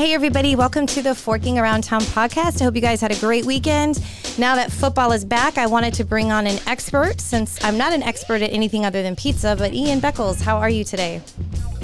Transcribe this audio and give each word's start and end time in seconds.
Hey, 0.00 0.14
everybody, 0.14 0.56
welcome 0.56 0.86
to 0.86 1.02
the 1.02 1.14
Forking 1.14 1.58
Around 1.58 1.84
Town 1.84 2.00
podcast. 2.00 2.62
I 2.62 2.64
hope 2.64 2.74
you 2.74 2.80
guys 2.80 3.02
had 3.02 3.12
a 3.12 3.20
great 3.20 3.44
weekend. 3.44 4.02
Now 4.38 4.54
that 4.54 4.72
football 4.72 5.12
is 5.12 5.26
back, 5.26 5.58
I 5.58 5.66
wanted 5.66 5.92
to 5.92 6.04
bring 6.04 6.32
on 6.32 6.46
an 6.46 6.58
expert 6.66 7.20
since 7.20 7.62
I'm 7.62 7.76
not 7.76 7.92
an 7.92 8.02
expert 8.02 8.40
at 8.40 8.50
anything 8.50 8.86
other 8.86 9.02
than 9.02 9.14
pizza. 9.14 9.56
But 9.58 9.74
Ian 9.74 10.00
Beckles, 10.00 10.40
how 10.40 10.56
are 10.56 10.70
you 10.70 10.84
today? 10.84 11.20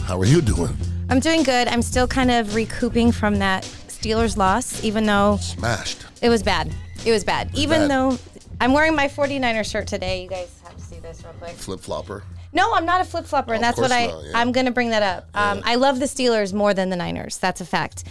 How 0.04 0.18
are 0.18 0.24
you 0.24 0.40
doing? 0.40 0.74
I'm 1.10 1.20
doing 1.20 1.42
good. 1.42 1.68
I'm 1.68 1.82
still 1.82 2.08
kind 2.08 2.30
of 2.30 2.54
recouping 2.54 3.12
from 3.12 3.38
that 3.40 3.64
Steelers 3.88 4.38
loss, 4.38 4.82
even 4.82 5.04
though 5.04 5.36
Smashed. 5.42 6.06
it 6.22 6.30
was 6.30 6.42
bad. 6.42 6.72
It 7.04 7.10
was 7.10 7.22
bad. 7.22 7.50
Even 7.52 7.86
bad. 7.86 7.90
though 7.90 8.18
I'm 8.62 8.72
wearing 8.72 8.96
my 8.96 9.08
49er 9.08 9.70
shirt 9.70 9.86
today. 9.86 10.22
You 10.22 10.30
guys 10.30 10.58
have 10.64 10.74
to 10.74 10.82
see 10.82 11.00
this 11.00 11.22
real 11.22 11.34
quick. 11.34 11.50
Flip 11.50 11.80
flopper. 11.80 12.24
No, 12.56 12.72
I'm 12.72 12.86
not 12.86 13.02
a 13.02 13.04
flip 13.04 13.26
flopper, 13.26 13.52
and 13.52 13.62
that's 13.62 13.78
what 13.78 13.92
I. 13.92 14.06
not, 14.06 14.24
yeah. 14.24 14.30
I'm 14.34 14.50
going 14.50 14.64
to 14.64 14.72
bring 14.72 14.88
that 14.88 15.02
up. 15.02 15.28
Um, 15.34 15.60
I 15.62 15.74
love 15.74 16.00
the 16.00 16.06
Steelers 16.06 16.54
more 16.54 16.72
than 16.72 16.88
the 16.88 16.96
Niners. 16.96 17.36
That's 17.36 17.60
a 17.60 17.66
fact. 17.66 18.04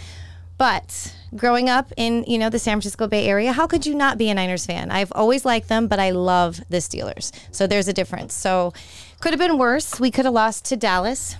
But 0.56 1.12
growing 1.34 1.68
up 1.68 1.92
in 1.96 2.22
you 2.28 2.38
know 2.38 2.48
the 2.48 2.60
San 2.60 2.76
Francisco 2.76 3.08
Bay 3.08 3.26
Area, 3.26 3.52
how 3.52 3.66
could 3.66 3.84
you 3.84 3.94
not 3.94 4.18
be 4.18 4.30
a 4.30 4.34
Niners 4.34 4.64
fan? 4.64 4.92
I've 4.92 5.10
always 5.12 5.44
liked 5.44 5.68
them, 5.68 5.88
but 5.88 5.98
I 5.98 6.10
love 6.10 6.60
the 6.68 6.76
Steelers. 6.76 7.32
So 7.50 7.66
there's 7.66 7.88
a 7.88 7.92
difference. 7.92 8.34
So 8.34 8.72
could 9.20 9.32
have 9.32 9.40
been 9.40 9.58
worse. 9.58 9.98
We 9.98 10.12
could 10.12 10.26
have 10.26 10.34
lost 10.34 10.64
to 10.66 10.76
Dallas. 10.76 11.34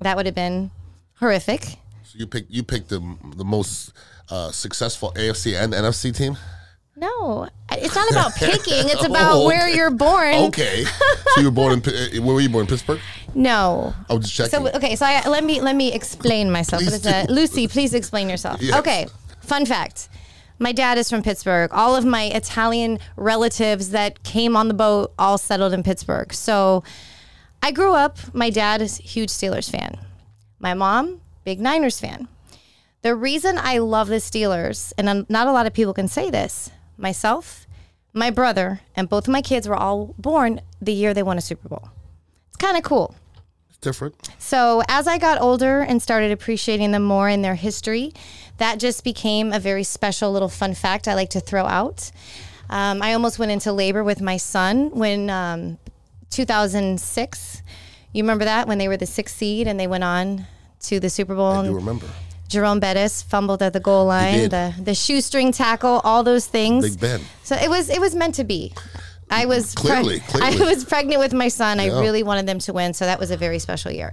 That 0.00 0.16
would 0.16 0.26
have 0.26 0.34
been 0.36 0.70
horrific. 1.16 1.62
So 2.04 2.18
you 2.18 2.28
picked 2.28 2.48
you 2.48 2.62
picked 2.62 2.90
the 2.90 3.00
the 3.36 3.44
most 3.44 3.92
uh, 4.30 4.52
successful 4.52 5.12
AFC 5.16 5.60
and 5.60 5.72
NFC 5.72 6.14
team. 6.16 6.38
No, 6.94 7.48
it's 7.70 7.94
not 7.94 8.10
about 8.10 8.34
picking. 8.34 8.88
It's 8.88 9.04
about 9.06 9.32
Oh, 9.34 9.46
where 9.46 9.66
okay. 9.68 9.76
you're 9.76 9.90
born. 9.90 10.34
Okay. 10.46 10.84
so 10.84 11.40
you 11.40 11.46
were 11.46 11.50
born 11.50 11.72
in 11.74 11.80
Pi- 11.80 11.90
uh, 11.90 12.22
where 12.22 12.34
were 12.34 12.40
you 12.40 12.50
born? 12.50 12.66
Pittsburgh. 12.66 13.00
No. 13.34 13.94
I 14.10 14.14
was 14.14 14.30
just 14.30 14.50
checking. 14.52 14.66
So 14.66 14.76
okay, 14.76 14.94
so 14.96 15.06
I, 15.06 15.26
let 15.28 15.42
me 15.42 15.60
let 15.60 15.74
me 15.74 15.92
explain 15.92 16.50
myself. 16.50 16.82
Please 16.82 16.90
What 16.90 16.96
is 16.96 17.02
that? 17.02 17.28
do. 17.28 17.34
Lucy, 17.34 17.66
please 17.66 17.94
explain 17.94 18.28
yourself. 18.28 18.60
Yes. 18.60 18.78
Okay. 18.78 19.06
Fun 19.40 19.64
fact. 19.64 20.08
My 20.58 20.70
dad 20.72 20.98
is 20.98 21.08
from 21.08 21.22
Pittsburgh. 21.22 21.70
All 21.72 21.96
of 21.96 22.04
my 22.04 22.24
Italian 22.24 22.98
relatives 23.16 23.90
that 23.90 24.22
came 24.22 24.54
on 24.56 24.68
the 24.68 24.74
boat 24.74 25.12
all 25.18 25.38
settled 25.38 25.72
in 25.72 25.82
Pittsburgh. 25.82 26.32
So 26.32 26.84
I 27.62 27.72
grew 27.72 27.94
up, 27.94 28.18
my 28.34 28.50
dad 28.50 28.82
is 28.82 29.00
a 29.00 29.02
huge 29.02 29.30
Steelers 29.30 29.68
fan. 29.70 29.98
My 30.60 30.74
mom, 30.74 31.20
big 31.44 31.58
Niners 31.58 31.98
fan. 31.98 32.28
The 33.00 33.16
reason 33.16 33.58
I 33.58 33.78
love 33.78 34.06
the 34.08 34.16
Steelers, 34.16 34.92
and 34.96 35.08
I'm- 35.08 35.26
not 35.28 35.48
a 35.48 35.52
lot 35.52 35.66
of 35.66 35.72
people 35.72 35.94
can 35.94 36.06
say 36.06 36.30
this, 36.30 36.70
myself, 36.96 37.66
my 38.12 38.30
brother, 38.30 38.80
and 38.94 39.08
both 39.08 39.26
of 39.26 39.32
my 39.32 39.42
kids 39.42 39.68
were 39.68 39.76
all 39.76 40.14
born 40.18 40.60
the 40.80 40.92
year 40.92 41.14
they 41.14 41.22
won 41.22 41.38
a 41.38 41.40
Super 41.40 41.68
Bowl. 41.68 41.88
It's 42.48 42.56
kind 42.56 42.76
of 42.76 42.82
cool. 42.82 43.14
It's 43.68 43.78
different. 43.78 44.30
So 44.38 44.82
as 44.88 45.06
I 45.06 45.18
got 45.18 45.40
older 45.40 45.80
and 45.80 46.02
started 46.02 46.30
appreciating 46.30 46.92
them 46.92 47.02
more 47.02 47.28
in 47.28 47.42
their 47.42 47.54
history, 47.54 48.12
that 48.58 48.78
just 48.78 49.04
became 49.04 49.52
a 49.52 49.58
very 49.58 49.84
special 49.84 50.30
little 50.32 50.48
fun 50.48 50.74
fact 50.74 51.08
I 51.08 51.14
like 51.14 51.30
to 51.30 51.40
throw 51.40 51.64
out. 51.64 52.10
Um, 52.68 53.02
I 53.02 53.12
almost 53.12 53.38
went 53.38 53.52
into 53.52 53.72
labor 53.72 54.04
with 54.04 54.20
my 54.20 54.36
son 54.36 54.90
when 54.90 55.30
um, 55.30 55.78
2006. 56.30 57.62
You 58.12 58.22
remember 58.22 58.44
that 58.44 58.68
when 58.68 58.78
they 58.78 58.88
were 58.88 58.96
the 58.96 59.06
sixth 59.06 59.36
seed 59.36 59.66
and 59.66 59.78
they 59.78 59.86
went 59.86 60.04
on 60.04 60.46
to 60.80 61.00
the 61.00 61.08
Super 61.08 61.34
Bowl 61.34 61.52
I 61.52 61.66
do 61.66 61.74
remember. 61.74 62.06
Jerome 62.52 62.80
Bettis 62.80 63.22
fumbled 63.22 63.62
at 63.62 63.72
the 63.72 63.80
goal 63.80 64.06
line, 64.06 64.48
the 64.50 64.74
the 64.78 64.94
shoestring 64.94 65.52
tackle, 65.52 66.00
all 66.04 66.22
those 66.22 66.46
things. 66.46 66.90
Big 66.96 67.00
Ben. 67.00 67.20
So 67.42 67.56
it 67.56 67.68
was 67.70 67.88
it 67.88 68.00
was 68.00 68.14
meant 68.14 68.34
to 68.36 68.44
be. 68.44 68.72
I 69.30 69.46
was 69.46 69.74
preg- 69.74 70.02
Clearly, 70.02 70.20
clearly. 70.28 70.60
I 70.60 70.64
was 70.64 70.84
pregnant 70.84 71.18
with 71.20 71.32
my 71.32 71.48
son. 71.48 71.80
I 71.80 71.86
really 71.86 72.22
wanted 72.22 72.46
them 72.46 72.58
to 72.60 72.72
win, 72.74 72.92
so 72.92 73.06
that 73.06 73.18
was 73.18 73.30
a 73.30 73.36
very 73.36 73.58
special 73.58 73.90
year. 73.90 74.12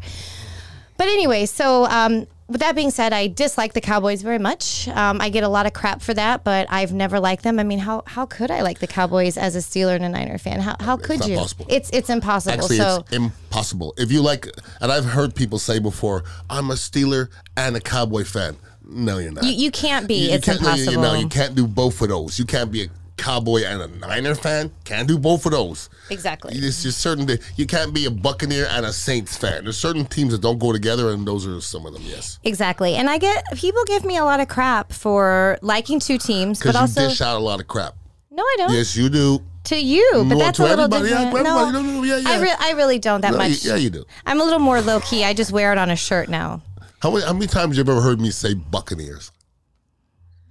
But 0.98 1.08
anyway, 1.08 1.46
so 1.46 1.86
um, 1.86 2.26
with 2.50 2.60
that 2.62 2.76
being 2.76 2.92
said, 2.92 3.14
I 3.14 3.28
dislike 3.28 3.74
the 3.74 3.82
Cowboys 3.82 4.22
very 4.22 4.40
much. 4.40 4.88
Um, 4.90 5.22
I 5.22 5.30
get 5.30 5.44
a 5.44 5.48
lot 5.48 5.66
of 5.66 5.74
crap 5.74 6.02
for 6.02 6.14
that, 6.16 6.44
but 6.44 6.68
I've 6.70 6.92
never 6.92 7.20
liked 7.20 7.44
them. 7.44 7.60
I 7.60 7.64
mean, 7.64 7.80
how 7.80 8.04
how 8.08 8.26
could 8.26 8.52
I 8.52 8.62
like 8.62 8.80
the 8.80 8.88
Cowboys 8.88 9.38
as 9.38 9.56
a 9.56 9.60
Steeler 9.60 9.96
and 9.96 10.04
a 10.04 10.10
Niner 10.10 10.38
fan? 10.38 10.60
How 10.60 10.76
how 10.80 10.98
could 10.98 11.20
not 11.20 11.30
you? 11.30 11.38
possible. 11.38 11.66
It's 11.70 11.90
it's 11.92 12.10
impossible. 12.10 12.54
Actually, 12.56 12.78
so 12.78 13.04
it's 13.08 13.16
impossible. 13.16 13.94
If 13.98 14.12
you 14.12 14.22
like, 14.22 14.48
and 14.82 14.92
I've 14.92 15.06
heard 15.06 15.36
people 15.36 15.60
say 15.60 15.80
before, 15.80 16.24
I'm 16.50 16.72
a 16.72 16.76
Steeler 16.76 17.30
and 17.56 17.76
a 17.76 17.80
Cowboy 17.82 18.24
fan. 18.24 18.58
No, 18.92 19.20
you're 19.20 19.32
not. 19.32 19.44
you, 19.44 19.52
you 19.52 19.70
can't 19.72 20.08
be. 20.08 20.16
You- 20.16 20.30
you 20.30 20.36
it's 20.36 20.46
can't- 20.46 20.62
no, 20.62 20.70
you- 20.70 20.82
impossible. 20.82 20.92
You, 20.94 21.02
know, 21.14 21.14
you 21.20 21.28
can't 21.30 21.54
do 21.56 21.68
both 21.68 22.02
of 22.02 22.10
those. 22.10 22.40
You 22.40 22.46
can't 22.46 22.72
be 22.72 22.84
a 22.86 22.88
Cowboy 23.20 23.64
and 23.64 23.82
a 23.82 23.88
Niner 23.88 24.34
fan. 24.36 24.72
Can't 24.86 25.08
do 25.08 25.18
both 25.20 25.46
of 25.46 25.52
those. 25.52 25.90
Exactly. 26.10 26.56
It's 26.56 26.82
just 26.84 27.00
certain 27.00 27.26
that 27.28 27.42
you 27.56 27.66
can't 27.68 27.94
be 27.94 28.06
a 28.06 28.12
Buccaneer 28.12 28.68
and 28.72 28.86
a 28.86 28.94
Saints 28.94 29.38
fan. 29.38 29.64
There's 29.66 29.78
certain 29.78 30.06
teams 30.06 30.32
that 30.32 30.42
don't 30.42 30.58
go 30.60 30.72
together, 30.72 31.10
and 31.12 31.28
those 31.28 31.46
are 31.46 31.60
some 31.62 31.86
of 31.86 31.94
them. 31.94 32.02
Yes, 32.06 32.40
Exactly. 32.44 32.96
And 32.96 33.10
I 33.10 33.18
get 33.18 33.44
people 33.56 33.84
give 33.86 34.04
me 34.06 34.18
a 34.18 34.24
lot 34.26 34.40
of 34.40 34.48
crap 34.48 34.92
for 34.92 35.58
liking 35.62 36.00
two 36.00 36.18
teams, 36.18 36.60
but 36.64 36.74
you 36.74 36.80
also 36.80 37.08
dish 37.10 37.22
out 37.22 37.38
a 37.38 37.40
lot 37.44 37.60
of 37.60 37.68
crap. 37.68 37.94
no, 38.32 38.44
I 38.44 38.56
don't. 38.58 38.74
Yes, 38.74 38.96
you 38.96 39.10
do. 39.10 39.40
To 39.66 39.76
you, 39.78 40.10
but 40.14 40.30
Well, 40.30 40.40
that's 40.40 40.58
to 40.58 40.64
a 40.64 40.66
little 40.66 40.86
everybody, 40.86 41.10
yeah, 41.10 41.26
different. 41.26 41.46
to 41.46 41.52
no. 41.52 41.70
No, 41.70 41.82
no, 41.82 41.92
no, 42.02 42.04
yeah, 42.04 42.24
I, 42.26 42.42
re- 42.42 42.56
I 42.60 42.72
really 42.72 42.98
don't 42.98 43.22
that 43.22 43.34
No, 43.34 43.38
much. 43.38 43.64
yeah, 43.64 43.76
you 43.76 43.90
do. 43.90 44.06
I'm 44.26 44.40
a 44.40 44.44
little 44.44 44.58
more 44.60 44.82
low 44.82 45.00
key. 45.02 45.24
I 45.26 45.34
just 45.34 45.52
wear 45.52 45.72
it 45.74 45.78
on 45.78 45.92
a 45.92 45.96
shirt 45.96 46.30
now. 46.30 46.62
How 47.02 47.12
many, 47.12 47.26
how 47.26 47.34
many 47.34 47.46
times 47.48 47.78
you 47.78 47.82
ever 47.82 48.02
heard 48.02 48.20
me 48.20 48.32
say 48.32 48.54
Buccaneers? 48.56 49.32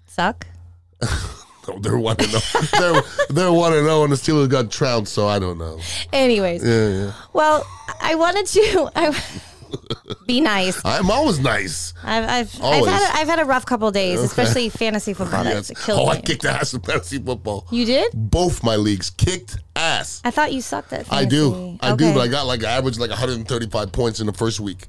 Suck. 0.06 0.46
They're 1.80 1.98
one 1.98 2.16
and 2.18 2.28
zero. 2.28 2.62
they're 2.78 3.02
they're 3.30 3.52
one 3.52 3.72
and 3.72 3.84
zero, 3.84 4.02
and 4.04 4.12
the 4.12 4.16
Steelers 4.16 4.48
got 4.48 4.70
trounced. 4.70 5.12
So 5.14 5.26
I 5.28 5.38
don't 5.38 5.58
know. 5.58 5.80
Anyways, 6.12 6.64
Yeah, 6.64 6.88
yeah. 6.88 7.12
well, 7.32 7.66
I 8.00 8.14
wanted 8.14 8.46
to 8.46 8.90
I, 8.96 9.22
be 10.26 10.40
nice. 10.40 10.80
I'm 10.84 11.10
always 11.10 11.38
nice. 11.40 11.92
I've 12.02 12.24
I've, 12.24 12.62
I've 12.62 12.86
had 12.86 13.02
a, 13.02 13.16
I've 13.18 13.28
had 13.28 13.38
a 13.40 13.44
rough 13.44 13.66
couple 13.66 13.90
days, 13.90 14.20
especially 14.20 14.68
fantasy 14.70 15.14
football. 15.14 15.44
Yes. 15.44 15.70
Oh, 15.88 16.06
I 16.08 16.20
kicked 16.20 16.44
ass 16.44 16.72
in 16.74 16.80
fantasy 16.80 17.18
football. 17.18 17.66
You 17.70 17.84
did? 17.84 18.12
Both 18.14 18.62
my 18.62 18.76
leagues 18.76 19.10
kicked 19.10 19.58
ass. 19.76 20.20
I 20.24 20.30
thought 20.30 20.52
you 20.52 20.60
sucked 20.60 20.92
at. 20.92 21.12
I 21.12 21.24
do. 21.24 21.76
I 21.80 21.94
do, 21.94 22.12
but 22.14 22.20
I 22.20 22.28
got 22.28 22.46
like 22.46 22.62
average 22.62 22.98
like 22.98 23.10
135 23.10 23.92
points 23.92 24.20
in 24.20 24.26
the 24.26 24.32
first 24.32 24.60
week. 24.60 24.86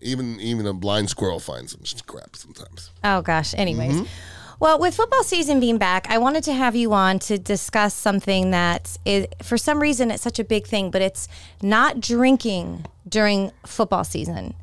Even 0.00 0.38
even 0.40 0.66
a 0.66 0.74
blind 0.74 1.08
squirrel 1.10 1.40
finds 1.40 1.72
some 1.72 1.80
crap 2.06 2.36
sometimes. 2.36 2.90
Oh 3.02 3.22
gosh. 3.22 3.54
Anyways. 3.56 3.92
Mm-hmm. 3.92 4.04
Well, 4.60 4.78
with 4.78 4.94
football 4.94 5.24
season 5.24 5.60
being 5.60 5.78
back, 5.78 6.06
I 6.08 6.18
wanted 6.18 6.44
to 6.44 6.52
have 6.52 6.76
you 6.76 6.92
on 6.92 7.18
to 7.20 7.38
discuss 7.38 7.94
something 7.94 8.50
that 8.52 8.96
is, 9.04 9.26
for 9.42 9.58
some 9.58 9.80
reason, 9.80 10.10
it's 10.10 10.22
such 10.22 10.38
a 10.38 10.44
big 10.44 10.66
thing, 10.66 10.90
but 10.90 11.02
it's 11.02 11.28
not 11.60 12.00
drinking 12.00 12.86
during 13.08 13.50
football 13.66 14.04
season. 14.04 14.54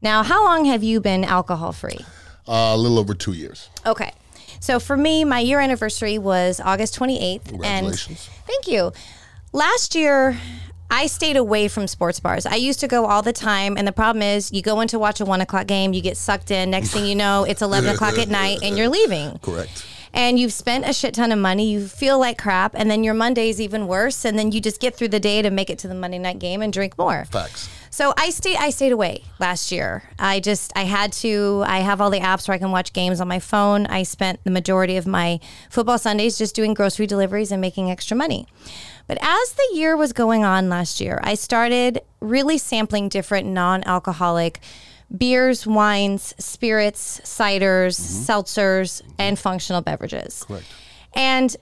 Now, 0.00 0.22
how 0.22 0.44
long 0.44 0.64
have 0.66 0.82
you 0.82 1.00
been 1.00 1.24
alcohol 1.24 1.72
free? 1.72 2.04
Uh, 2.48 2.72
a 2.74 2.76
little 2.76 2.98
over 2.98 3.14
two 3.14 3.32
years. 3.32 3.68
Okay. 3.86 4.12
So 4.60 4.78
for 4.78 4.96
me, 4.96 5.24
my 5.24 5.40
year 5.40 5.60
anniversary 5.60 6.18
was 6.18 6.60
August 6.60 6.98
28th. 6.98 7.44
Congratulations. 7.48 8.08
And 8.08 8.46
thank 8.46 8.68
you. 8.68 8.92
Last 9.52 9.94
year, 9.94 10.38
I 10.92 11.06
stayed 11.06 11.38
away 11.38 11.68
from 11.68 11.86
sports 11.86 12.20
bars. 12.20 12.44
I 12.44 12.56
used 12.56 12.78
to 12.80 12.86
go 12.86 13.06
all 13.06 13.22
the 13.22 13.32
time. 13.32 13.78
And 13.78 13.88
the 13.88 13.92
problem 13.92 14.20
is, 14.20 14.52
you 14.52 14.60
go 14.60 14.78
in 14.82 14.88
to 14.88 14.98
watch 14.98 15.20
a 15.20 15.24
one 15.24 15.40
o'clock 15.40 15.66
game, 15.66 15.94
you 15.94 16.02
get 16.02 16.18
sucked 16.18 16.50
in. 16.50 16.70
Next 16.70 16.90
thing 16.90 17.06
you 17.06 17.14
know, 17.14 17.44
it's 17.44 17.62
11 17.62 17.88
o'clock 17.94 18.18
at 18.18 18.28
night 18.28 18.58
and 18.62 18.76
you're 18.76 18.90
leaving. 18.90 19.38
Correct. 19.42 19.86
And 20.12 20.38
you've 20.38 20.52
spent 20.52 20.86
a 20.86 20.92
shit 20.92 21.14
ton 21.14 21.32
of 21.32 21.38
money. 21.38 21.72
You 21.72 21.86
feel 21.86 22.18
like 22.18 22.36
crap. 22.36 22.74
And 22.76 22.90
then 22.90 23.02
your 23.02 23.14
Monday's 23.14 23.58
even 23.58 23.86
worse. 23.86 24.26
And 24.26 24.38
then 24.38 24.52
you 24.52 24.60
just 24.60 24.82
get 24.82 24.94
through 24.94 25.08
the 25.08 25.18
day 25.18 25.40
to 25.40 25.50
make 25.50 25.70
it 25.70 25.78
to 25.78 25.88
the 25.88 25.94
Monday 25.94 26.18
night 26.18 26.38
game 26.38 26.60
and 26.60 26.70
drink 26.70 26.98
more. 26.98 27.24
Facts. 27.24 27.70
So 27.88 28.12
I 28.18 28.28
stayed 28.28 28.56
I 28.56 28.70
stayed 28.70 28.92
away 28.92 29.24
last 29.38 29.72
year. 29.72 30.02
I 30.18 30.40
just 30.40 30.72
I 30.76 30.84
had 30.84 31.12
to 31.14 31.62
I 31.66 31.80
have 31.80 32.00
all 32.02 32.10
the 32.10 32.20
apps 32.20 32.48
where 32.48 32.54
I 32.54 32.58
can 32.58 32.70
watch 32.70 32.92
games 32.92 33.20
on 33.20 33.28
my 33.28 33.38
phone. 33.38 33.86
I 33.86 34.02
spent 34.02 34.44
the 34.44 34.50
majority 34.50 34.98
of 34.98 35.06
my 35.06 35.40
football 35.70 35.98
Sundays 35.98 36.36
just 36.36 36.54
doing 36.54 36.74
grocery 36.74 37.06
deliveries 37.06 37.50
and 37.50 37.60
making 37.60 37.90
extra 37.90 38.16
money. 38.16 38.46
But 39.06 39.18
as 39.20 39.52
the 39.52 39.68
year 39.74 39.96
was 39.96 40.12
going 40.12 40.44
on 40.44 40.68
last 40.68 41.00
year, 41.00 41.20
I 41.22 41.34
started 41.34 42.00
really 42.20 42.58
sampling 42.58 43.08
different 43.08 43.48
non-alcoholic 43.48 44.60
beers, 45.16 45.66
wines, 45.66 46.34
spirits, 46.38 47.20
ciders, 47.24 48.00
mm-hmm. 48.00 48.32
seltzers, 48.32 49.02
mm-hmm. 49.02 49.12
and 49.18 49.38
functional 49.38 49.82
beverages. 49.82 50.44
Correct. 50.44 50.64
And 51.14 51.54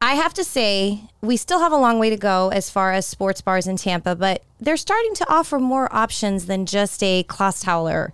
I 0.00 0.14
have 0.14 0.34
to 0.34 0.44
say, 0.44 1.02
we 1.20 1.36
still 1.36 1.58
have 1.58 1.72
a 1.72 1.76
long 1.76 1.98
way 1.98 2.10
to 2.10 2.16
go 2.16 2.50
as 2.50 2.70
far 2.70 2.92
as 2.92 3.06
sports 3.06 3.40
bars 3.40 3.66
in 3.66 3.76
Tampa, 3.76 4.14
but 4.14 4.42
they're 4.60 4.76
starting 4.76 5.14
to 5.14 5.28
offer 5.28 5.58
more 5.58 5.92
options 5.94 6.46
than 6.46 6.66
just 6.66 7.02
a 7.02 7.24
Clausthaler 7.24 8.12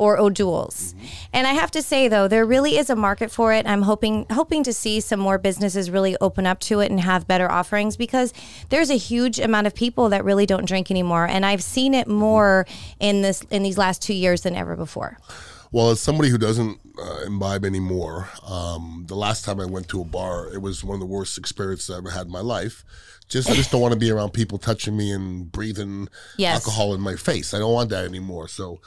or 0.00 0.18
O'Doul's. 0.18 0.94
And 1.30 1.46
I 1.46 1.52
have 1.52 1.70
to 1.72 1.82
say 1.82 2.08
though, 2.08 2.26
there 2.26 2.46
really 2.46 2.78
is 2.78 2.88
a 2.88 2.96
market 2.96 3.30
for 3.30 3.52
it. 3.52 3.66
I'm 3.66 3.82
hoping 3.82 4.24
hoping 4.30 4.64
to 4.64 4.72
see 4.72 4.98
some 5.00 5.20
more 5.20 5.36
businesses 5.36 5.90
really 5.90 6.16
open 6.22 6.46
up 6.46 6.58
to 6.60 6.80
it 6.80 6.90
and 6.90 6.98
have 7.00 7.28
better 7.28 7.50
offerings 7.50 7.98
because 7.98 8.32
there's 8.70 8.88
a 8.90 8.96
huge 8.96 9.38
amount 9.38 9.66
of 9.66 9.74
people 9.74 10.08
that 10.08 10.24
really 10.24 10.46
don't 10.46 10.64
drink 10.66 10.90
anymore 10.90 11.26
and 11.26 11.44
I've 11.44 11.62
seen 11.62 11.92
it 11.92 12.08
more 12.08 12.66
in 12.98 13.20
this 13.20 13.42
in 13.50 13.62
these 13.62 13.76
last 13.76 14.00
2 14.02 14.14
years 14.14 14.40
than 14.40 14.56
ever 14.56 14.74
before. 14.74 15.18
Well, 15.72 15.90
as 15.90 16.00
somebody 16.00 16.30
who 16.30 16.38
doesn't 16.38 16.80
uh, 16.98 17.20
imbibe 17.26 17.64
anymore, 17.64 18.28
um, 18.44 19.04
the 19.06 19.14
last 19.14 19.44
time 19.44 19.60
I 19.60 19.66
went 19.66 19.86
to 19.90 20.00
a 20.00 20.04
bar, 20.04 20.48
it 20.52 20.60
was 20.62 20.82
one 20.82 20.94
of 20.94 21.00
the 21.00 21.06
worst 21.06 21.38
experiences 21.38 21.90
I 21.94 21.98
ever 21.98 22.10
had 22.10 22.26
in 22.26 22.32
my 22.32 22.40
life. 22.40 22.84
Just 23.28 23.48
I 23.50 23.54
just 23.54 23.70
don't 23.70 23.80
want 23.80 23.94
to 23.94 24.00
be 24.00 24.10
around 24.10 24.30
people 24.32 24.58
touching 24.58 24.96
me 24.96 25.12
and 25.12 25.52
breathing 25.52 26.08
Yes. 26.38 26.54
alcohol 26.54 26.94
in 26.94 27.00
my 27.00 27.14
face. 27.14 27.54
I 27.54 27.58
don't 27.60 27.72
want 27.72 27.90
that 27.90 28.04
anymore. 28.04 28.48
So, 28.48 28.80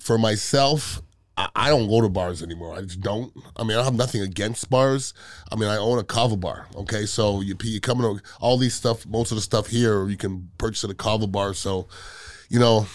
for 0.00 0.18
myself, 0.18 1.02
I, 1.36 1.48
I 1.54 1.68
don't 1.68 1.88
go 1.88 2.00
to 2.00 2.08
bars 2.08 2.42
anymore. 2.42 2.76
I 2.76 2.82
just 2.82 3.00
don't. 3.00 3.32
I 3.56 3.64
mean, 3.64 3.78
I 3.78 3.84
have 3.84 3.94
nothing 3.94 4.22
against 4.22 4.68
bars. 4.70 5.14
I 5.50 5.56
mean, 5.56 5.68
I 5.68 5.76
own 5.76 5.98
a 5.98 6.04
kava 6.04 6.36
bar. 6.36 6.66
Okay, 6.74 7.06
so 7.06 7.40
you 7.40 7.56
you 7.62 7.80
come 7.80 7.98
to 7.98 8.20
all 8.40 8.56
these 8.56 8.74
stuff. 8.74 9.06
Most 9.06 9.30
of 9.30 9.36
the 9.36 9.42
stuff 9.42 9.68
here 9.68 10.08
you 10.08 10.16
can 10.16 10.50
purchase 10.58 10.84
at 10.84 10.90
a 10.90 10.94
kava 10.94 11.26
bar. 11.26 11.54
So, 11.54 11.88
you 12.48 12.58
know, 12.58 12.86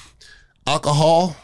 alcohol 0.68 1.36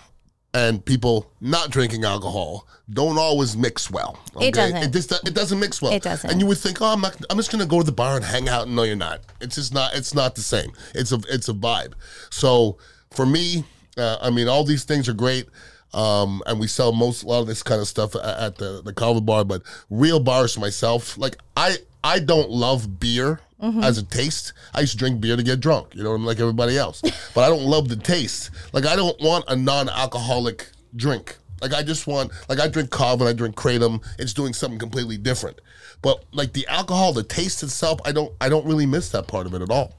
and 0.53 0.83
people 0.83 1.31
not 1.39 1.69
drinking 1.69 2.03
alcohol 2.03 2.67
don't 2.89 3.17
always 3.17 3.55
mix 3.55 3.89
well. 3.89 4.19
Okay? 4.35 4.47
It 4.47 4.53
doesn't. 4.53 4.83
It 4.83 4.91
just 4.91 5.11
it 5.11 5.33
doesn't 5.33 5.59
mix 5.59 5.81
well. 5.81 5.93
It 5.93 6.03
doesn't. 6.03 6.29
And 6.29 6.39
you 6.39 6.45
would 6.47 6.57
think, 6.57 6.81
oh, 6.81 6.87
I'm 6.87 7.01
not, 7.01 7.15
I'm 7.29 7.37
just 7.37 7.51
gonna 7.51 7.65
go 7.65 7.79
to 7.79 7.85
the 7.85 7.91
bar 7.91 8.15
and 8.17 8.25
hang 8.25 8.49
out. 8.49 8.67
No, 8.67 8.83
you're 8.83 8.95
not. 8.95 9.21
It's 9.39 9.55
just 9.55 9.73
not. 9.73 9.95
It's 9.95 10.13
not 10.13 10.35
the 10.35 10.41
same. 10.41 10.71
It's 10.93 11.11
a 11.11 11.19
it's 11.29 11.47
a 11.49 11.53
vibe. 11.53 11.93
So 12.29 12.77
for 13.11 13.25
me, 13.25 13.63
uh, 14.01 14.17
I 14.21 14.29
mean, 14.29 14.47
all 14.47 14.63
these 14.63 14.83
things 14.83 15.07
are 15.07 15.13
great. 15.13 15.47
Um, 15.93 16.41
and 16.45 16.59
we 16.59 16.67
sell 16.67 16.93
most 16.93 17.23
a 17.23 17.27
lot 17.27 17.41
of 17.41 17.47
this 17.47 17.63
kind 17.63 17.81
of 17.81 17.87
stuff 17.87 18.15
at, 18.15 18.23
at 18.23 18.55
the 18.57 18.81
the 18.81 18.93
Kava 18.93 19.19
bar, 19.19 19.43
but 19.43 19.61
real 19.89 20.21
bars 20.21 20.57
myself, 20.57 21.17
like 21.17 21.37
I 21.57 21.77
I 22.03 22.19
don't 22.19 22.49
love 22.49 22.99
beer 22.99 23.41
as 23.83 23.97
a 23.97 24.03
taste. 24.03 24.53
I 24.73 24.81
used 24.81 24.93
to 24.93 24.97
drink 24.97 25.21
beer 25.21 25.35
to 25.35 25.43
get 25.43 25.59
drunk, 25.59 25.93
you 25.93 26.03
know, 26.03 26.15
like 26.15 26.39
everybody 26.39 26.77
else. 26.77 27.01
but 27.35 27.43
I 27.43 27.49
don't 27.49 27.63
love 27.63 27.89
the 27.89 27.95
taste. 27.95 28.49
Like 28.73 28.85
I 28.85 28.95
don't 28.95 29.19
want 29.21 29.45
a 29.47 29.55
non-alcoholic 29.55 30.67
drink. 30.95 31.37
Like 31.61 31.73
I 31.73 31.83
just 31.83 32.07
want, 32.07 32.31
like 32.49 32.59
I 32.59 32.67
drink 32.67 32.89
and 32.99 33.23
I 33.23 33.33
drink 33.33 33.55
Kratom. 33.55 34.03
It's 34.17 34.33
doing 34.33 34.53
something 34.53 34.79
completely 34.79 35.17
different. 35.17 35.61
But 36.01 36.25
like 36.31 36.53
the 36.53 36.65
alcohol, 36.67 37.13
the 37.13 37.21
taste 37.21 37.61
itself, 37.61 37.99
I 38.03 38.11
don't, 38.11 38.33
I 38.41 38.49
don't 38.49 38.65
really 38.65 38.87
miss 38.87 39.09
that 39.11 39.27
part 39.27 39.45
of 39.45 39.53
it 39.53 39.61
at 39.61 39.69
all. 39.69 39.93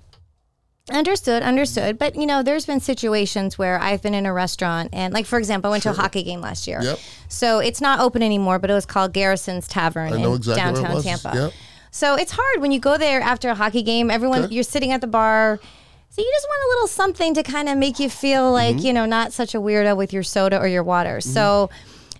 Understood, 0.90 1.43
understood. 1.44 1.96
But 1.99 2.17
you 2.17 2.26
know, 2.26 2.43
there's 2.43 2.67
been 2.67 2.81
situations 2.81 3.56
where 3.56 3.79
I've 3.81 4.02
been 4.02 4.14
in 4.14 4.26
a 4.26 4.32
restaurant 4.32 4.90
and, 4.93 5.14
like, 5.14 5.26
for 5.26 5.38
example, 5.38 5.69
I 5.69 5.73
went 5.73 5.82
to 5.84 5.90
a 5.90 5.94
hockey 5.94 6.23
game 6.25 6.40
last 6.40 6.67
year. 6.67 6.81
Yep. 6.82 6.99
So 7.29 7.61
it's 7.61 7.81
not 7.81 8.00
open 8.00 8.23
anymore, 8.23 8.58
but 8.58 8.69
it 8.70 8.75
was 8.75 8.84
called 8.84 9.12
Garrison's 9.12 9.69
Tavern 9.69 10.12
in 10.12 10.25
exactly 10.32 10.82
downtown. 10.82 11.02
Tampa. 11.02 11.32
Yep. 11.34 11.52
So 11.93 12.14
it's 12.17 12.32
hard 12.32 12.61
when 12.61 12.73
you 12.73 12.81
go 12.81 12.99
there 12.99 13.20
after 13.20 13.49
a 13.50 13.55
hockey 13.55 13.82
game. 13.82 14.11
Everyone, 14.11 14.44
Okay. 14.44 14.55
you're 14.55 14.64
sitting 14.64 14.90
at 14.93 15.00
the 15.00 15.06
bar. 15.06 15.61
So 16.11 16.20
you 16.20 16.31
just 16.34 16.46
want 16.49 16.62
a 16.64 16.69
little 16.75 16.88
something 16.88 17.35
to 17.35 17.43
kind 17.43 17.69
of 17.69 17.78
make 17.78 17.99
you 18.00 18.11
feel 18.11 18.50
like 18.50 18.76
Mm-hmm. 18.76 18.87
you 18.87 18.93
know 18.93 19.06
not 19.06 19.32
such 19.32 19.55
a 19.55 19.58
weirdo 19.58 19.96
with 19.96 20.12
your 20.12 20.23
soda 20.25 20.58
or 20.58 20.67
your 20.67 20.82
water. 20.82 21.20
So 21.20 21.70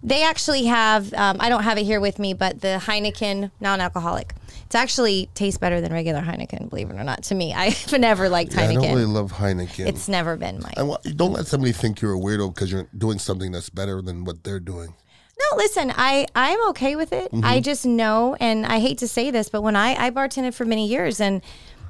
they 0.05 0.23
actually 0.25 0.67
have. 0.67 1.12
Um, 1.15 1.37
I 1.41 1.49
don't 1.49 1.65
have 1.65 1.79
it 1.79 1.85
here 1.85 2.00
with 2.00 2.19
me, 2.19 2.32
but 2.32 2.61
the 2.61 2.81
Heineken 2.87 3.50
non-alcoholic. 3.61 4.35
It 4.74 4.78
actually 4.78 5.28
tastes 5.34 5.58
better 5.58 5.80
than 5.80 5.92
regular 5.92 6.20
Heineken, 6.20 6.70
believe 6.70 6.90
it 6.90 6.96
or 6.96 7.04
not. 7.04 7.22
To 7.24 7.34
me, 7.34 7.52
I've 7.56 7.92
never 7.98 8.28
liked 8.28 8.56
I 8.56 8.62
Heineken. 8.62 8.74
don't 8.82 8.90
really 8.94 9.04
love 9.04 9.32
Heineken. 9.32 9.86
It's 9.86 10.08
never 10.08 10.36
been 10.36 10.60
my. 10.60 10.72
and 10.76 11.16
don't 11.16 11.32
let 11.32 11.46
somebody 11.46 11.72
think 11.72 12.00
you're 12.00 12.14
a 12.14 12.19
weirdo 12.19 12.54
because 12.54 12.72
you're 12.72 12.88
doing 12.96 13.19
something 13.19 13.52
that's 13.52 13.70
better 13.70 14.00
than 14.00 14.24
what 14.24 14.44
they're 14.44 14.60
doing. 14.60 14.94
No, 15.38 15.56
listen, 15.56 15.92
I 15.96 16.26
I'm 16.34 16.69
okay 16.70 16.94
with 16.96 17.12
it. 17.12 17.32
Mm-hmm. 17.32 17.44
I 17.44 17.60
just 17.60 17.84
know, 17.84 18.36
and 18.38 18.64
I 18.64 18.78
hate 18.80 18.98
to 18.98 19.08
say 19.08 19.30
this, 19.30 19.48
but 19.48 19.62
when 19.62 19.76
I 19.76 19.94
I 20.06 20.10
bartended 20.10 20.54
for 20.54 20.64
many 20.64 20.86
years, 20.86 21.20
and 21.20 21.42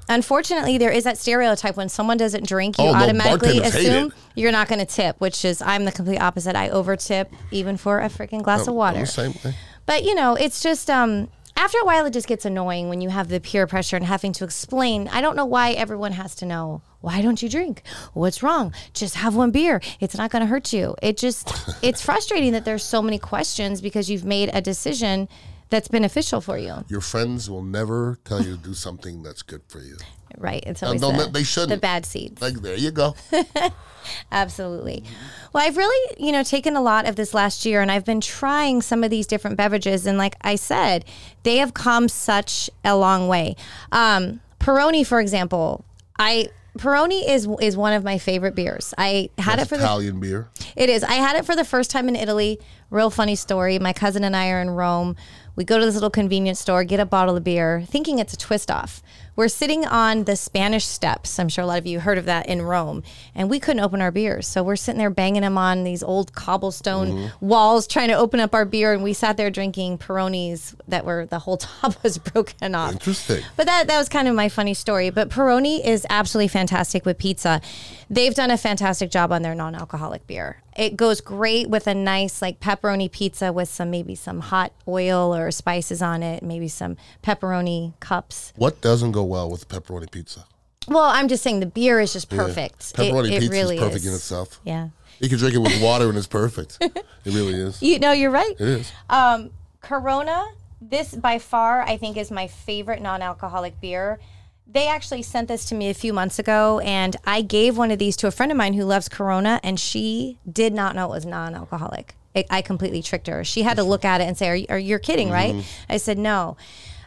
unfortunately, 0.08 0.78
there 0.78 0.90
is 0.90 1.04
that 1.04 1.18
stereotype 1.18 1.76
when 1.76 1.88
someone 1.88 2.16
doesn't 2.16 2.46
drink, 2.46 2.78
you 2.78 2.84
Oh, 2.84 2.92
no, 2.92 2.98
automatically 2.98 3.58
bartenders 3.60 3.74
hate 3.74 3.88
assume 3.88 4.06
it. 4.08 4.12
you're 4.34 4.52
not 4.52 4.68
going 4.68 4.78
to 4.78 4.86
tip, 4.86 5.20
which 5.20 5.44
is 5.44 5.60
I'm 5.62 5.84
the 5.84 5.92
complete 5.92 6.18
opposite. 6.18 6.56
I 6.56 6.70
over 6.70 6.96
tip 6.96 7.32
even 7.50 7.76
for 7.76 8.00
a 8.00 8.08
freaking 8.08 8.42
glass 8.42 8.62
of 8.62 8.68
I'm 8.68 8.74
water. 8.74 9.00
the 9.00 9.06
same 9.06 9.32
way. 9.44 9.54
But 9.86 10.04
you 10.04 10.14
know, 10.14 10.34
it's 10.34 10.60
just 10.62 10.88
um 10.90 11.28
after 11.56 11.78
a 11.78 11.84
while 11.84 12.06
it 12.06 12.12
just 12.12 12.26
gets 12.26 12.44
annoying 12.44 12.88
when 12.88 13.00
you 13.00 13.08
have 13.08 13.28
the 13.28 13.40
peer 13.40 13.66
pressure 13.66 13.96
and 13.96 14.04
having 14.04 14.32
to 14.34 14.44
explain. 14.44 15.08
I 15.08 15.20
don't 15.20 15.36
know 15.36 15.46
why 15.46 15.72
everyone 15.72 16.12
has 16.12 16.34
to 16.36 16.46
know. 16.46 16.82
Why 17.00 17.20
don't 17.20 17.42
you 17.42 17.48
drink? 17.48 17.82
What's 18.14 18.42
wrong? 18.42 18.72
Just 18.94 19.16
have 19.16 19.34
one 19.34 19.50
beer. 19.50 19.80
It's 20.00 20.16
not 20.16 20.30
going 20.30 20.40
to 20.40 20.46
hurt 20.46 20.72
you. 20.72 20.94
It 21.02 21.16
just 21.16 21.52
it's 21.82 22.02
frustrating 22.02 22.52
that 22.52 22.64
there's 22.64 22.84
so 22.84 23.02
many 23.02 23.18
questions 23.18 23.80
because 23.80 24.08
you've 24.08 24.24
made 24.24 24.50
a 24.52 24.60
decision 24.60 25.28
that's 25.68 25.88
beneficial 25.88 26.40
for 26.40 26.58
you. 26.58 26.84
Your 26.88 27.00
friends 27.00 27.48
will 27.48 27.62
never 27.62 28.18
tell 28.24 28.42
you 28.42 28.56
to 28.56 28.62
do 28.62 28.74
something 28.74 29.22
that's 29.22 29.42
good 29.42 29.62
for 29.68 29.80
you. 29.80 29.96
Right? 30.38 30.62
It's 30.66 30.82
always 30.82 31.00
the, 31.00 31.30
they 31.32 31.42
shouldn't. 31.44 31.70
the 31.70 31.76
bad 31.76 32.06
seeds. 32.06 32.40
Like 32.40 32.54
there 32.54 32.76
you 32.76 32.90
go. 32.90 33.14
Absolutely. 34.32 35.04
Well, 35.52 35.64
I've 35.64 35.76
really, 35.76 36.16
you 36.18 36.32
know, 36.32 36.42
taken 36.42 36.76
a 36.76 36.82
lot 36.82 37.06
of 37.08 37.16
this 37.16 37.34
last 37.34 37.64
year 37.64 37.80
and 37.80 37.90
I've 37.90 38.04
been 38.04 38.20
trying 38.20 38.82
some 38.82 39.04
of 39.04 39.10
these 39.10 39.26
different 39.26 39.56
beverages. 39.56 40.06
And 40.06 40.18
like 40.18 40.34
I 40.42 40.56
said, 40.56 41.04
they 41.42 41.56
have 41.58 41.74
come 41.74 42.08
such 42.08 42.68
a 42.84 42.96
long 42.96 43.28
way. 43.28 43.56
Um, 43.92 44.40
Peroni, 44.60 45.06
for 45.06 45.20
example, 45.20 45.84
I. 46.18 46.48
Peroni 46.78 47.28
is 47.28 47.46
is 47.60 47.76
one 47.76 47.92
of 47.92 48.02
my 48.02 48.16
favorite 48.16 48.54
beers. 48.54 48.94
I 48.96 49.28
had 49.36 49.58
it 49.58 49.66
for 49.66 49.76
the 49.76 49.84
Italian 49.84 50.20
beer. 50.20 50.48
it 50.74 50.88
is. 50.88 51.04
I 51.04 51.14
had 51.16 51.36
it 51.36 51.44
for 51.44 51.54
the 51.54 51.66
first 51.66 51.90
time 51.90 52.08
in 52.08 52.16
Italy. 52.16 52.58
Real 52.92 53.08
funny 53.08 53.36
story. 53.36 53.78
My 53.78 53.94
cousin 53.94 54.22
and 54.22 54.36
I 54.36 54.50
are 54.50 54.60
in 54.60 54.68
Rome. 54.68 55.16
We 55.56 55.64
go 55.64 55.78
to 55.78 55.84
this 55.84 55.94
little 55.94 56.10
convenience 56.10 56.60
store, 56.60 56.84
get 56.84 57.00
a 57.00 57.06
bottle 57.06 57.38
of 57.38 57.44
beer, 57.44 57.84
thinking 57.88 58.18
it's 58.18 58.34
a 58.34 58.36
twist 58.36 58.70
off. 58.70 59.02
We're 59.34 59.48
sitting 59.48 59.86
on 59.86 60.24
the 60.24 60.36
Spanish 60.36 60.84
steps. 60.84 61.38
I'm 61.38 61.48
sure 61.48 61.64
a 61.64 61.66
lot 61.66 61.78
of 61.78 61.86
you 61.86 62.00
heard 62.00 62.18
of 62.18 62.26
that 62.26 62.46
in 62.46 62.60
Rome. 62.60 63.02
And 63.34 63.48
we 63.48 63.60
couldn't 63.60 63.82
open 63.82 64.02
our 64.02 64.10
beers. 64.10 64.46
So 64.46 64.62
we're 64.62 64.76
sitting 64.76 64.98
there 64.98 65.08
banging 65.08 65.40
them 65.40 65.56
on 65.56 65.84
these 65.84 66.02
old 66.02 66.34
cobblestone 66.34 67.12
mm-hmm. 67.12 67.46
walls, 67.46 67.86
trying 67.86 68.08
to 68.08 68.14
open 68.14 68.40
up 68.40 68.54
our 68.54 68.66
beer. 68.66 68.92
And 68.92 69.02
we 69.02 69.14
sat 69.14 69.38
there 69.38 69.50
drinking 69.50 69.98
Peronis 69.98 70.74
that 70.88 71.06
were, 71.06 71.24
the 71.24 71.38
whole 71.38 71.56
top 71.56 71.94
was 72.02 72.18
broken 72.18 72.74
off. 72.74 72.92
Interesting. 72.92 73.42
But 73.56 73.64
that 73.64 73.86
that 73.86 73.96
was 73.96 74.10
kind 74.10 74.28
of 74.28 74.34
my 74.34 74.50
funny 74.50 74.74
story. 74.74 75.08
But 75.08 75.30
Peroni 75.30 75.82
is 75.82 76.06
absolutely 76.10 76.48
fantastic 76.48 77.06
with 77.06 77.16
pizza. 77.16 77.62
They've 78.10 78.34
done 78.34 78.50
a 78.50 78.58
fantastic 78.58 79.10
job 79.10 79.32
on 79.32 79.40
their 79.40 79.54
non-alcoholic 79.54 80.26
beer. 80.26 80.62
It 80.76 80.96
goes 80.96 81.20
great 81.20 81.68
with 81.68 81.86
a 81.86 81.94
nice 81.94 82.40
like 82.40 82.60
pepperoni 82.60 83.10
pizza 83.10 83.52
with 83.52 83.68
some 83.68 83.90
maybe 83.90 84.14
some 84.14 84.40
hot 84.40 84.72
oil 84.88 85.34
or 85.34 85.50
spices 85.50 86.00
on 86.00 86.22
it, 86.22 86.42
maybe 86.42 86.68
some 86.68 86.96
pepperoni 87.22 87.92
cups. 88.00 88.52
What 88.56 88.80
doesn't 88.80 89.12
go 89.12 89.22
well 89.24 89.50
with 89.50 89.68
pepperoni 89.68 90.10
pizza? 90.10 90.46
Well, 90.88 91.04
I'm 91.04 91.28
just 91.28 91.42
saying 91.42 91.60
the 91.60 91.66
beer 91.66 92.00
is 92.00 92.12
just 92.12 92.28
perfect. 92.28 92.92
It- 92.92 92.96
Pepperoni 92.96 93.32
it, 93.32 93.40
pizza 93.40 93.50
really 93.52 93.76
is 93.76 93.80
perfect 93.82 94.04
is. 94.04 94.06
in 94.06 94.14
itself. 94.14 94.60
Yeah. 94.64 94.88
You 95.20 95.28
can 95.28 95.38
drink 95.38 95.54
it 95.54 95.58
with 95.58 95.80
water 95.80 96.08
and 96.08 96.18
it's 96.18 96.26
perfect. 96.26 96.78
it 96.80 97.04
really 97.26 97.54
is. 97.54 97.80
You 97.80 97.98
know, 98.00 98.12
you're 98.12 98.30
right. 98.30 98.54
It 98.58 98.68
is. 98.68 98.92
Um, 99.08 99.50
Corona, 99.80 100.48
this 100.80 101.14
by 101.14 101.38
far, 101.38 101.82
I 101.82 101.96
think, 101.96 102.16
is 102.16 102.30
my 102.30 102.48
favorite 102.48 103.00
non 103.00 103.22
alcoholic 103.22 103.80
beer. 103.80 104.18
They 104.66 104.88
actually 104.88 105.22
sent 105.22 105.48
this 105.48 105.66
to 105.66 105.74
me 105.74 105.90
a 105.90 105.94
few 105.94 106.12
months 106.12 106.38
ago, 106.38 106.78
and 106.80 107.14
I 107.26 107.42
gave 107.42 107.76
one 107.76 107.90
of 107.90 107.98
these 107.98 108.16
to 108.18 108.26
a 108.26 108.30
friend 108.30 108.50
of 108.50 108.56
mine 108.56 108.74
who 108.74 108.84
loves 108.84 109.08
Corona, 109.08 109.60
and 109.62 109.78
she 109.78 110.38
did 110.50 110.72
not 110.72 110.94
know 110.94 111.06
it 111.06 111.10
was 111.10 111.26
non 111.26 111.54
alcoholic. 111.54 112.14
I, 112.34 112.44
I 112.48 112.62
completely 112.62 113.02
tricked 113.02 113.26
her. 113.26 113.44
She 113.44 113.62
had 113.62 113.76
to 113.76 113.82
look 113.82 114.04
at 114.04 114.20
it 114.22 114.24
and 114.24 114.38
say, 114.38 114.48
Are, 114.48 114.56
you- 114.56 114.66
are 114.70 114.78
you 114.78 114.98
kidding, 114.98 115.28
right? 115.30 115.62
I 115.88 115.96
said, 115.98 116.16
No. 116.18 116.56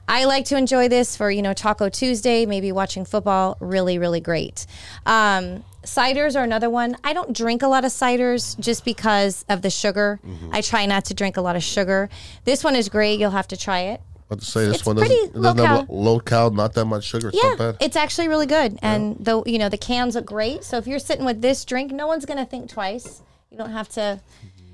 I 0.07 0.25
like 0.25 0.45
to 0.45 0.57
enjoy 0.57 0.87
this 0.87 1.17
for, 1.17 1.31
you 1.31 1.41
know, 1.41 1.53
Taco 1.53 1.89
Tuesday, 1.89 2.45
maybe 2.45 2.71
watching 2.71 3.05
football. 3.05 3.57
Really, 3.59 3.97
really 3.97 4.19
great. 4.19 4.67
Um, 5.07 5.63
ciders 5.83 6.39
are 6.39 6.43
another 6.43 6.69
one. 6.69 6.95
I 7.03 7.13
don't 7.13 7.35
drink 7.35 7.63
a 7.63 7.67
lot 7.67 7.83
of 7.85 7.91
ciders 7.91 8.55
just 8.59 8.85
because 8.85 9.43
of 9.49 9.63
the 9.63 9.71
sugar. 9.71 10.19
I 10.51 10.61
try 10.61 10.85
not 10.85 11.05
to 11.05 11.15
drink 11.15 11.37
a 11.37 11.41
lot 11.41 11.55
of 11.55 11.63
sugar. 11.63 12.09
This 12.43 12.63
one 12.63 12.75
is 12.75 12.87
great. 12.87 13.19
You'll 13.19 13.31
have 13.31 13.47
to 13.47 13.57
try 13.57 13.79
it. 13.79 14.01
About 14.27 14.39
to 14.39 14.45
say 14.45 14.65
this 14.65 14.77
It's 14.77 14.85
one 14.85 14.95
doesn't, 14.95 15.33
doesn't 15.33 15.57
have 15.59 15.79
low-cal. 15.81 15.85
lo- 15.95 16.01
low 16.13 16.19
cal, 16.19 16.49
not 16.49 16.73
that 16.73 16.85
much 16.85 17.03
sugar. 17.03 17.27
It's 17.29 17.37
Yeah, 17.41 17.49
not 17.49 17.57
bad. 17.59 17.77
it's 17.79 17.95
actually 17.95 18.27
really 18.27 18.47
good. 18.47 18.79
And 18.81 19.15
though 19.19 19.43
you 19.45 19.59
know 19.59 19.69
the 19.69 19.77
cans 19.77 20.15
look 20.15 20.25
great, 20.25 20.63
so 20.63 20.77
if 20.77 20.87
you're 20.87 20.97
sitting 20.99 21.25
with 21.25 21.41
this 21.41 21.63
drink, 21.63 21.91
no 21.91 22.07
one's 22.07 22.25
gonna 22.25 22.45
think 22.45 22.69
twice. 22.69 23.21
You 23.51 23.57
don't 23.57 23.71
have 23.71 23.89
to. 23.89 24.19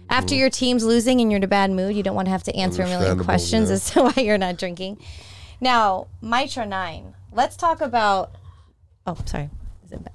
After 0.09 0.35
your 0.35 0.49
team's 0.49 0.83
losing 0.83 1.21
and 1.21 1.31
you're 1.31 1.37
in 1.37 1.43
a 1.43 1.47
bad 1.47 1.71
mood, 1.71 1.95
you 1.95 2.03
don't 2.03 2.15
want 2.15 2.25
to 2.27 2.31
have 2.31 2.43
to 2.43 2.55
answer 2.55 2.83
a 2.83 2.87
million 2.87 3.23
questions 3.23 3.69
yeah. 3.69 3.75
as 3.75 3.89
to 3.91 4.03
why 4.03 4.13
you're 4.23 4.37
not 4.37 4.57
drinking. 4.57 4.97
Now, 5.61 6.07
Mitra 6.21 6.65
Nine. 6.65 7.13
Let's 7.31 7.55
talk 7.55 7.79
about. 7.81 8.31
Oh, 9.07 9.17
sorry. 9.25 9.49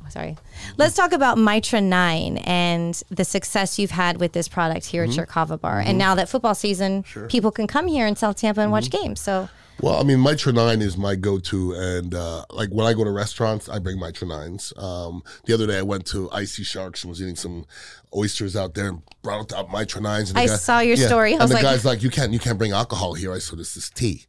Sorry. 0.09 0.37
Let's 0.76 0.95
talk 0.95 1.12
about 1.12 1.37
Mitra 1.38 1.80
9 1.80 2.38
and 2.38 3.02
the 3.11 3.25
success 3.25 3.78
you've 3.78 3.90
had 3.90 4.18
with 4.18 4.33
this 4.33 4.49
product 4.49 4.87
here 4.87 5.02
Mm-hmm. 5.02 5.11
at 5.11 5.16
your 5.16 5.26
Kava 5.26 5.59
Bar. 5.59 5.80
And 5.80 5.99
now 5.99 6.14
that 6.14 6.28
football 6.28 6.54
season, 6.54 7.04
people 7.28 7.50
can 7.50 7.66
come 7.66 7.87
here 7.87 8.06
in 8.06 8.16
South 8.16 8.37
Tampa 8.37 8.61
and 8.62 8.71
watch 8.73 8.88
Mm-hmm. 8.88 9.02
games. 9.04 9.21
So, 9.21 9.49
Well, 9.83 10.00
I 10.00 10.04
mean, 10.04 10.23
Mitra 10.23 10.52
9 10.52 10.80
is 10.80 10.97
my 10.97 11.16
go 11.16 11.38
to. 11.38 11.73
And 11.75 12.14
uh, 12.14 12.45
like 12.50 12.71
when 12.71 12.87
I 12.87 12.95
go 12.95 13.04
to 13.04 13.11
restaurants, 13.11 13.68
I 13.68 13.78
bring 13.78 13.99
Mitra 14.00 14.26
9s. 14.26 14.78
Um, 14.83 15.23
the 15.45 15.52
other 15.52 15.66
day, 15.66 15.78
I 15.78 15.83
went 15.83 16.06
to 16.06 16.30
Icy 16.30 16.62
Sharks 16.64 17.02
and 17.04 17.11
was 17.11 17.21
eating 17.21 17.37
some 17.37 17.66
oysters 18.14 18.56
out 18.56 18.73
there 18.75 18.88
and 18.88 19.02
brought 19.23 19.52
out 19.52 19.71
Mitra 19.71 20.00
9s. 20.00 20.30
And 20.30 20.38
I 20.38 20.47
saw 20.47 20.78
your 20.80 20.97
story. 20.97 21.35
I 21.35 21.40
and 21.42 21.50
the 21.50 21.54
like- 21.54 21.62
guy's 21.62 21.85
like, 21.85 22.02
you 22.02 22.09
can't, 22.11 22.33
you 22.33 22.38
can't 22.38 22.56
bring 22.59 22.73
alcohol 22.73 23.12
here. 23.14 23.33
I 23.35 23.38
said, 23.38 23.59
this 23.59 23.76
is 23.76 23.90
tea. 23.90 24.25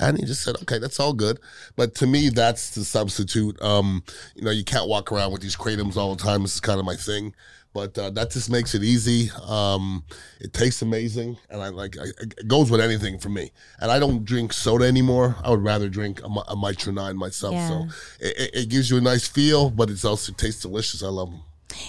And 0.00 0.18
he 0.18 0.24
just 0.24 0.42
said, 0.42 0.56
okay, 0.62 0.78
that's 0.78 0.98
all 0.98 1.12
good. 1.12 1.38
But 1.76 1.94
to 1.96 2.06
me, 2.06 2.30
that's 2.30 2.70
the 2.74 2.84
substitute. 2.84 3.60
Um, 3.62 4.02
you 4.34 4.42
know, 4.42 4.50
you 4.50 4.64
can't 4.64 4.88
walk 4.88 5.12
around 5.12 5.30
with 5.32 5.42
these 5.42 5.54
Kratoms 5.56 5.96
all 5.96 6.14
the 6.16 6.22
time. 6.22 6.42
This 6.42 6.54
is 6.54 6.60
kind 6.60 6.80
of 6.80 6.86
my 6.86 6.96
thing. 6.96 7.34
But 7.72 7.96
uh, 7.96 8.10
that 8.10 8.32
just 8.32 8.50
makes 8.50 8.74
it 8.74 8.82
easy. 8.82 9.30
Um, 9.46 10.02
it 10.40 10.52
tastes 10.52 10.82
amazing, 10.82 11.36
and 11.50 11.62
I 11.62 11.68
like 11.68 11.96
I, 11.96 12.06
it 12.20 12.48
goes 12.48 12.68
with 12.68 12.80
anything 12.80 13.20
for 13.20 13.28
me. 13.28 13.52
And 13.78 13.92
I 13.92 14.00
don't 14.00 14.24
drink 14.24 14.52
soda 14.52 14.86
anymore. 14.86 15.36
I 15.44 15.50
would 15.50 15.62
rather 15.62 15.88
drink 15.88 16.20
a, 16.20 16.26
a 16.50 16.56
Mitra 16.56 16.92
Nine 16.92 17.16
myself. 17.16 17.52
Yeah. 17.54 17.68
So 17.68 17.86
it, 18.18 18.38
it- 18.38 18.50
it 18.62 18.68
gives 18.70 18.90
you 18.90 18.96
a 18.96 19.00
nice 19.00 19.28
feel, 19.28 19.70
but 19.70 19.88
it's 19.88 20.04
also 20.04 20.32
tastes 20.32 20.62
delicious. 20.62 21.04
I 21.04 21.08
love 21.10 21.30
them. 21.30 21.42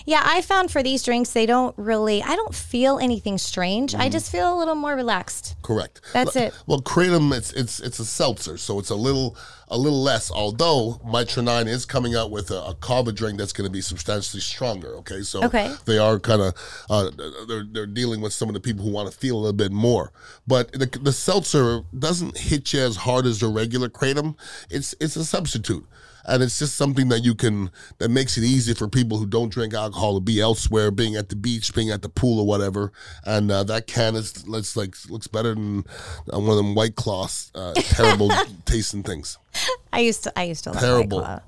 Yeah, 0.06 0.22
I 0.26 0.42
found 0.42 0.72
for 0.72 0.82
these 0.84 1.04
drinks, 1.04 1.32
they 1.34 1.46
don't 1.46 1.76
really, 1.78 2.22
I 2.24 2.36
don't 2.36 2.54
feel 2.56 2.98
anything 3.00 3.38
strange. 3.38 3.94
I 3.96 4.10
just 4.10 4.32
feel 4.32 4.54
a 4.54 4.58
little 4.58 4.76
more 4.76 4.96
relaxed. 4.96 5.56
Correct. 5.62 6.02
That's 6.14 6.36
L- 6.36 6.48
it. 6.48 6.54
Well, 6.68 6.82
kratom 6.82 7.36
it's 7.36 7.52
it's 7.54 7.80
it's 7.80 8.00
a 8.00 8.06
seltzer, 8.06 8.58
so 8.58 8.80
it's 8.80 8.90
a 8.90 8.96
little 8.96 9.36
a 9.68 9.78
little 9.78 10.02
less. 10.04 10.30
Although 10.32 11.00
Mitra 11.06 11.42
Nine 11.44 11.68
is 11.68 11.86
coming 11.86 12.16
out 12.16 12.30
with 12.32 12.52
a, 12.52 12.62
a 12.62 12.76
kava 12.76 13.12
drink 13.12 13.38
that's 13.38 13.54
going 13.54 13.68
to 13.68 13.72
be 13.72 13.82
substantially 13.82 14.42
stronger. 14.42 14.96
Okay, 14.98 15.22
so 15.22 15.44
Okay. 15.46 15.74
they 15.86 15.98
are 15.98 16.20
kind 16.20 16.42
of 16.42 16.54
uh, 16.90 17.10
they're 17.48 17.66
they're 17.72 17.86
dealing 17.86 18.22
with 18.22 18.34
some 18.34 18.50
of 18.50 18.54
the 18.54 18.60
people 18.60 18.84
who 18.84 18.92
want 18.92 19.12
to 19.12 19.18
feel 19.18 19.36
a 19.36 19.40
little 19.40 19.54
bit 19.54 19.72
more. 19.72 20.12
But 20.48 20.72
the 20.74 20.88
the 21.02 21.14
seltzer 21.14 21.82
doesn't 21.98 22.38
hit 22.38 22.74
you 22.74 22.82
as 22.82 22.98
hard 22.98 23.26
as 23.26 23.40
the 23.40 23.48
regular 23.48 23.90
kratom. 23.90 24.36
It's 24.70 24.94
it's 25.00 25.16
a 25.16 25.24
substitute. 25.26 25.86
And 26.26 26.44
it's 26.44 26.60
just 26.60 26.76
something 26.76 27.10
that 27.10 27.24
you 27.24 27.36
can 27.36 27.72
that 27.98 28.10
makes 28.10 28.38
it 28.38 28.44
easy 28.44 28.74
for 28.74 28.88
people 28.88 29.18
who 29.18 29.26
don't 29.26 29.50
drink 29.50 29.74
alcohol 29.74 30.16
to 30.16 30.22
be 30.22 30.40
elsewhere, 30.40 30.92
being 30.92 31.16
at 31.16 31.30
the 31.30 31.36
beach, 31.36 31.74
being 31.74 31.90
at 31.90 32.02
the 32.02 32.10
pool 32.10 32.40
or 32.40 32.46
whatever. 32.46 32.92
And 33.26 33.52
uh, 33.52 33.64
that 33.64 33.88
can 33.88 34.16
is 34.16 34.48
looks 34.48 34.76
like 34.76 34.96
looks 35.10 35.28
better 35.28 35.54
than 35.56 35.86
uh, 36.32 36.40
one 36.40 36.50
of 36.50 36.58
them 36.58 36.76
white 36.76 36.96
cloths, 36.96 37.52
uh, 37.56 37.74
terrible 37.74 38.30
tasting 38.66 39.04
things. 39.04 39.38
I 39.94 40.00
used 40.00 40.24
to, 40.24 40.40
I 40.40 40.44
used 40.44 40.64
to 40.66 40.72
love 40.72 40.82
White 40.82 40.88
Terrible. 40.88 41.20
Claw. 41.22 41.42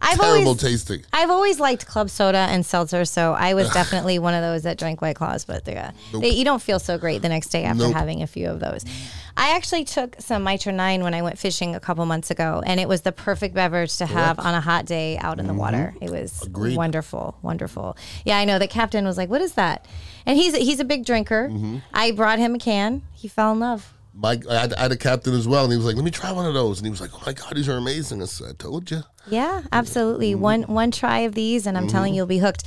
I've 0.00 0.18
Terrible 0.20 0.48
always, 0.48 0.60
tasting. 0.62 1.02
I've 1.12 1.30
always 1.30 1.58
liked 1.58 1.86
club 1.86 2.10
soda 2.10 2.38
and 2.38 2.64
seltzer, 2.64 3.04
so 3.04 3.32
I 3.32 3.54
was 3.54 3.70
definitely 3.70 4.18
one 4.28 4.34
of 4.34 4.42
those 4.42 4.62
that 4.64 4.78
drank 4.78 5.00
White 5.02 5.16
Claws. 5.16 5.44
But 5.44 5.68
uh, 5.68 5.90
they, 6.12 6.30
you 6.30 6.44
don't 6.44 6.62
feel 6.62 6.78
so 6.78 6.98
great 6.98 7.22
the 7.22 7.28
next 7.28 7.48
day 7.48 7.64
after 7.64 7.84
Nope. 7.84 7.94
having 7.94 8.22
a 8.22 8.26
few 8.26 8.48
of 8.48 8.60
those. 8.60 8.84
I 9.38 9.54
actually 9.54 9.84
took 9.84 10.16
some 10.18 10.44
Mitra 10.44 10.72
Nine 10.72 11.02
when 11.02 11.12
I 11.12 11.20
went 11.20 11.38
fishing 11.38 11.74
a 11.74 11.80
couple 11.80 12.04
months 12.06 12.30
ago, 12.30 12.62
and 12.64 12.80
it 12.80 12.88
was 12.88 13.02
the 13.02 13.12
perfect 13.12 13.54
beverage 13.54 13.96
to 13.98 14.06
have 14.06 14.38
on 14.38 14.54
a 14.54 14.60
hot 14.60 14.86
day 14.86 15.18
out 15.18 15.38
in 15.38 15.46
the 15.46 15.54
water. 15.54 15.94
It 16.00 16.10
was 16.10 16.32
Mm-hmm. 16.32 16.46
Agreed. 16.46 16.76
wonderful, 16.76 17.36
wonderful. 17.42 17.96
Yeah, 18.24 18.38
I 18.38 18.44
know. 18.44 18.58
The 18.58 18.66
captain 18.68 19.04
was 19.04 19.16
like, 19.18 19.28
"What 19.28 19.40
is 19.42 19.52
that?" 19.54 19.86
And 20.24 20.38
he's 20.38 20.56
he's 20.56 20.80
a 20.80 20.84
big 20.84 21.04
drinker. 21.04 21.48
Mm-hmm. 21.50 21.78
I 21.92 22.10
brought 22.12 22.38
him 22.38 22.54
a 22.54 22.58
can. 22.58 23.02
He 23.12 23.28
fell 23.28 23.52
in 23.52 23.60
love. 23.60 23.92
Mike, 24.18 24.46
I 24.48 24.60
had, 24.60 24.74
I 24.74 24.82
had 24.82 24.92
a 24.92 24.96
captain 24.96 25.34
as 25.34 25.46
well, 25.46 25.64
and 25.64 25.72
he 25.72 25.76
was 25.76 25.84
like, 25.84 25.94
"Let 25.94 26.04
me 26.04 26.10
try 26.10 26.32
one 26.32 26.46
of 26.46 26.54
those," 26.54 26.78
and 26.78 26.86
he 26.86 26.90
was 26.90 27.00
like, 27.02 27.10
"Oh 27.14 27.22
my 27.26 27.34
god, 27.34 27.54
these 27.54 27.68
are 27.68 27.76
amazing!" 27.76 28.22
I 28.22 28.24
said, 28.24 28.48
"I 28.48 28.52
told 28.54 28.90
you." 28.90 29.02
Yeah, 29.28 29.62
absolutely. 29.72 30.32
Mm-hmm. 30.32 30.40
One 30.40 30.62
one 30.62 30.90
try 30.90 31.20
of 31.20 31.34
these, 31.34 31.66
and 31.66 31.76
I'm 31.76 31.86
telling 31.86 32.14
you, 32.14 32.18
you'll 32.18 32.26
be 32.26 32.38
hooked. 32.38 32.64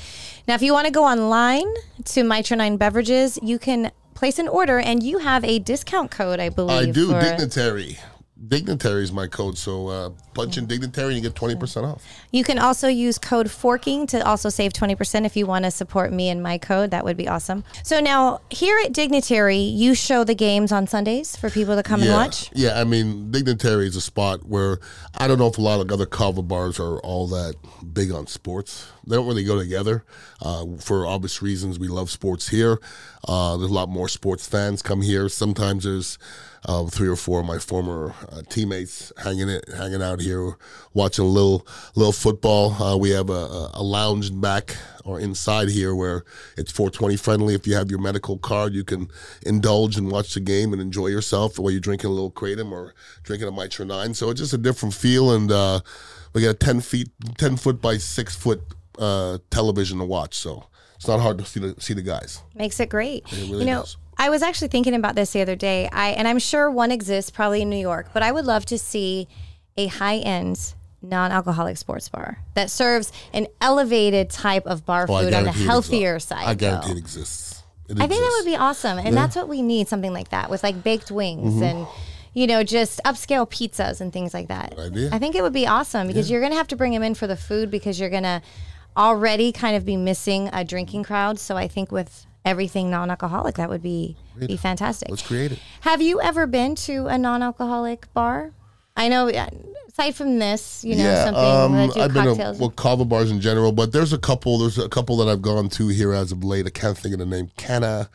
Now, 0.47 0.55
if 0.55 0.61
you 0.61 0.73
want 0.73 0.85
to 0.85 0.91
go 0.91 1.05
online 1.05 1.67
to 2.05 2.23
Mitra 2.23 2.57
Nine 2.57 2.77
Beverages, 2.77 3.39
you 3.41 3.57
can 3.57 3.91
place 4.13 4.37
an 4.37 4.47
order, 4.47 4.79
and 4.79 5.01
you 5.01 5.19
have 5.19 5.43
a 5.43 5.59
discount 5.59 6.11
code, 6.11 6.39
I 6.39 6.49
believe. 6.49 6.89
I 6.89 6.91
do. 6.91 7.19
Dignitary. 7.19 7.97
Dignitary 8.47 9.03
is 9.03 9.11
my 9.11 9.27
code, 9.27 9.57
so 9.57 9.87
uh, 9.87 10.09
punch 10.33 10.57
in 10.57 10.65
Dignitary 10.65 11.07
and 11.07 11.15
you 11.17 11.21
get 11.21 11.35
twenty 11.35 11.55
percent 11.55 11.85
off. 11.85 12.03
You 12.31 12.43
can 12.43 12.57
also 12.57 12.87
use 12.87 13.17
code 13.17 13.51
forking 13.51 14.07
to 14.07 14.25
also 14.25 14.49
save 14.49 14.71
20% 14.73 15.25
if 15.25 15.35
you 15.35 15.45
want 15.45 15.65
to 15.65 15.71
support 15.71 16.13
me 16.13 16.29
and 16.29 16.41
my 16.41 16.57
code. 16.57 16.91
That 16.91 17.03
would 17.03 17.17
be 17.17 17.27
awesome. 17.27 17.63
So 17.83 17.99
now 17.99 18.41
here 18.49 18.77
at 18.85 18.93
Dignitary, 18.93 19.57
you 19.57 19.95
show 19.95 20.23
the 20.23 20.35
games 20.35 20.71
on 20.71 20.87
Sundays 20.87 21.35
for 21.35 21.49
people 21.49 21.75
to 21.75 21.83
come 21.83 22.01
and 22.01 22.11
watch. 22.11 22.49
yeah. 22.53 22.79
I 22.79 22.83
mean, 22.83 23.31
Dignitary 23.31 23.87
is 23.87 23.95
a 23.95 24.01
spot 24.01 24.45
where 24.45 24.79
I 25.17 25.27
don't 25.27 25.39
know 25.39 25.47
if 25.47 25.57
a 25.57 25.61
lot 25.61 25.81
of 25.81 25.91
other 25.91 26.05
kava 26.05 26.41
bars 26.43 26.79
are 26.79 26.99
all 26.99 27.27
that 27.27 27.55
big 27.93 28.11
on 28.11 28.27
sports. 28.27 28.87
They 29.09 29.15
don't 29.15 29.27
really 29.27 29.43
go 29.43 29.57
together. 29.57 30.03
Uh, 30.41 30.65
for 30.79 31.07
obvious 31.07 31.41
reasons, 31.41 31.79
we 31.79 31.87
love 31.87 32.11
sports 32.11 32.47
here. 32.49 32.79
Uh, 33.27 33.57
there's 33.57 33.71
a 33.71 33.73
lot 33.73 33.89
more 33.89 34.07
sports 34.07 34.47
fans 34.47 34.81
come 34.81 35.01
here. 35.01 35.27
Sometimes 35.29 35.83
there's 35.83 36.19
um, 36.65 36.89
three 36.89 37.07
or 37.07 37.15
four 37.15 37.39
of 37.39 37.45
my 37.45 37.57
former 37.57 38.13
uh, 38.31 38.41
teammates 38.49 39.11
hanging 39.17 39.49
it, 39.49 39.65
hanging 39.75 40.03
out 40.03 40.21
here, 40.21 40.57
watching 40.93 41.25
a 41.25 41.27
little 41.27 41.65
little 41.95 42.11
football. 42.11 42.73
Uh, 42.73 42.97
we 42.97 43.09
have 43.11 43.29
a, 43.29 43.69
a- 43.73 43.83
lounge 43.83 44.29
back 44.39 44.75
or 45.05 45.19
inside 45.19 45.69
here 45.69 45.95
where 45.95 46.23
it's 46.57 46.71
420 46.71 47.15
friendly. 47.17 47.55
If 47.55 47.65
you 47.65 47.73
have 47.75 47.89
your 47.89 47.99
medical 47.99 48.37
card, 48.37 48.73
you 48.73 48.83
can 48.83 49.07
indulge 49.43 49.97
and 49.97 50.11
watch 50.11 50.33
the 50.35 50.39
game 50.41 50.73
and 50.73 50.81
enjoy 50.81 51.07
yourself 51.07 51.57
while 51.57 51.71
you're 51.71 51.79
drinking 51.79 52.09
a 52.09 52.13
little 52.13 52.31
kratom 52.31 52.71
or 52.71 52.93
drinking 53.23 53.47
a 53.47 53.51
Mitra 53.51 53.85
Nine. 53.85 54.13
So 54.13 54.29
it's 54.29 54.41
just 54.41 54.53
a 54.53 54.57
different 54.57 54.93
feel, 54.93 55.31
and 55.31 55.51
uh, 55.51 55.79
we 56.33 56.41
got 56.43 56.49
a 56.49 56.53
10 56.53 56.81
feet, 56.81 57.09
10 57.37 57.57
foot 57.57 57.81
by 57.81 57.97
six 57.97 58.35
foot 58.35 58.61
uh, 58.99 59.37
television 59.49 59.97
to 59.99 60.05
watch. 60.05 60.35
So 60.35 60.65
it's 60.95 61.07
not 61.07 61.19
hard 61.19 61.37
to 61.39 61.45
see 61.45 61.59
the, 61.59 61.75
see 61.79 61.93
the 61.95 62.01
guys. 62.03 62.43
Makes 62.53 62.79
it 62.79 62.89
great. 62.89 63.23
really 63.31 63.59
you 63.59 63.65
know, 63.65 63.79
does. 63.81 63.97
I 64.17 64.29
was 64.29 64.41
actually 64.43 64.67
thinking 64.67 64.93
about 64.93 65.15
this 65.15 65.31
the 65.31 65.41
other 65.41 65.55
day. 65.55 65.87
I 65.91 66.09
and 66.09 66.27
I'm 66.27 66.39
sure 66.39 66.69
one 66.69 66.91
exists 66.91 67.31
probably 67.31 67.61
in 67.61 67.69
New 67.69 67.77
York, 67.77 68.09
but 68.13 68.21
I 68.21 68.31
would 68.31 68.45
love 68.45 68.65
to 68.65 68.77
see 68.77 69.27
a 69.77 69.87
high-end 69.87 70.73
non-alcoholic 71.01 71.77
sports 71.77 72.09
bar 72.09 72.39
that 72.55 72.69
serves 72.69 73.11
an 73.33 73.47
elevated 73.61 74.29
type 74.29 74.65
of 74.65 74.85
bar 74.85 75.05
Oh, 75.09 75.21
food 75.23 75.33
on 75.33 75.43
the 75.45 75.49
it 75.51 75.55
healthier 75.55 76.15
exists. 76.15 76.29
side. 76.29 76.45
I 76.47 76.53
guarantee 76.55 76.87
though. 76.89 76.95
it 76.95 76.97
exists. 76.99 77.63
It 77.87 77.95
I 77.99 78.07
think 78.07 78.21
that 78.21 78.35
would 78.43 78.49
be 78.51 78.57
awesome, 78.57 78.97
and 78.99 79.15
that's 79.15 79.35
what 79.35 79.47
we 79.47 79.61
need 79.61 79.87
something 79.87 80.13
like 80.13 80.29
that 80.29 80.49
with 80.49 80.61
like 80.63 80.83
baked 80.83 81.09
wings 81.11 81.53
Mm-hmm. 81.55 81.63
and 81.63 81.87
you 82.33 82.45
know 82.45 82.61
just 82.63 83.01
upscale 83.05 83.49
pizzas 83.49 84.01
and 84.01 84.13
things 84.13 84.33
like 84.33 84.49
that. 84.49 84.77
idea. 84.77 85.09
I 85.11 85.17
think 85.17 85.33
it 85.35 85.41
would 85.41 85.53
be 85.53 85.65
awesome 85.65 86.05
because 86.07 86.29
you're 86.29 86.41
gonna 86.41 86.55
have 86.55 86.67
to 86.67 86.75
bring 86.75 86.91
them 86.93 87.01
in 87.03 87.15
for 87.15 87.25
the 87.25 87.37
food 87.37 87.71
because 87.71 87.99
you're 87.99 88.09
gonna 88.11 88.41
already 88.97 89.51
kind 89.51 89.75
of 89.75 89.85
be 89.85 89.95
missing 89.97 90.49
a 90.53 90.63
drinking 90.63 91.03
crowd. 91.03 91.39
So 91.39 91.55
I 91.57 91.67
think 91.67 91.91
with 91.91 92.25
everything 92.45 92.89
non-alcoholic, 92.89 93.55
that 93.55 93.69
would 93.69 93.83
be 93.83 94.15
be 94.37 94.57
fantastic. 94.57 95.09
Let's 95.09 95.21
create 95.25 95.51
it. 95.51 95.59
Have 95.81 96.01
you 96.01 96.21
ever 96.21 96.47
been 96.47 96.75
to 96.75 97.07
a 97.07 97.17
non-alcoholic 97.17 98.13
bar? 98.13 98.51
I 98.95 99.07
know. 99.09 99.29
uh, 99.29 99.49
Aside 99.99 100.15
from 100.15 100.39
this, 100.39 100.85
you 100.85 100.95
know, 100.95 101.13
something 101.25 101.33
that 101.33 101.93
do 101.93 101.99
um, 101.99 102.01
I've 102.05 102.13
been 102.13 102.37
to 102.37 102.55
well 102.57 102.69
kava 102.69 103.03
bars 103.03 103.31
in 103.31 103.41
general, 103.41 103.73
but 103.73 103.91
there's 103.91 104.13
a 104.13 104.17
couple. 104.17 104.57
There's 104.57 104.77
a 104.77 104.87
couple 104.87 105.17
that 105.17 105.27
I've 105.27 105.41
gone 105.41 105.67
to 105.69 105.87
here 105.89 106.13
as 106.13 106.31
of 106.31 106.41
late. 106.41 106.65
I 106.65 106.69
can't 106.69 106.97
think 106.97 107.11
of 107.13 107.19
the 107.19 107.25
name. 107.25 107.49
Canna, 107.57 108.09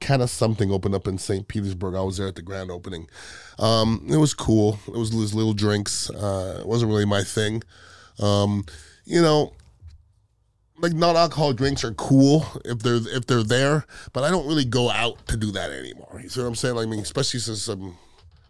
Canna 0.00 0.28
something 0.28 0.70
opened 0.70 0.94
up 0.94 1.06
in 1.08 1.16
St. 1.16 1.48
Petersburg. 1.48 1.94
I 1.94 2.02
was 2.02 2.18
there 2.18 2.26
at 2.26 2.34
the 2.34 2.42
grand 2.42 2.70
opening. 2.70 3.08
Um, 3.58 4.06
it 4.10 4.18
was 4.18 4.34
cool. 4.34 4.78
It 4.86 4.98
was 4.98 5.12
those 5.12 5.32
little 5.32 5.54
drinks. 5.54 6.10
Uh, 6.10 6.58
it 6.60 6.66
wasn't 6.66 6.90
really 6.90 7.06
my 7.06 7.22
thing. 7.22 7.62
Um, 8.20 8.66
you 9.06 9.22
know, 9.22 9.54
like 10.78 10.92
non-alcoholic 10.92 11.56
drinks 11.56 11.84
are 11.84 11.92
cool 11.94 12.44
if 12.64 12.80
they're 12.80 13.00
if 13.08 13.26
they're 13.26 13.42
there, 13.42 13.86
but 14.12 14.24
I 14.24 14.30
don't 14.30 14.46
really 14.46 14.64
go 14.64 14.90
out 14.90 15.26
to 15.28 15.36
do 15.36 15.50
that 15.52 15.70
anymore. 15.70 16.20
You 16.22 16.28
see 16.28 16.40
what 16.40 16.46
I'm 16.46 16.54
saying? 16.54 16.74
Like, 16.74 16.86
I 16.86 16.90
mean, 16.90 17.00
especially 17.00 17.40
since 17.40 17.68
I'm 17.68 17.96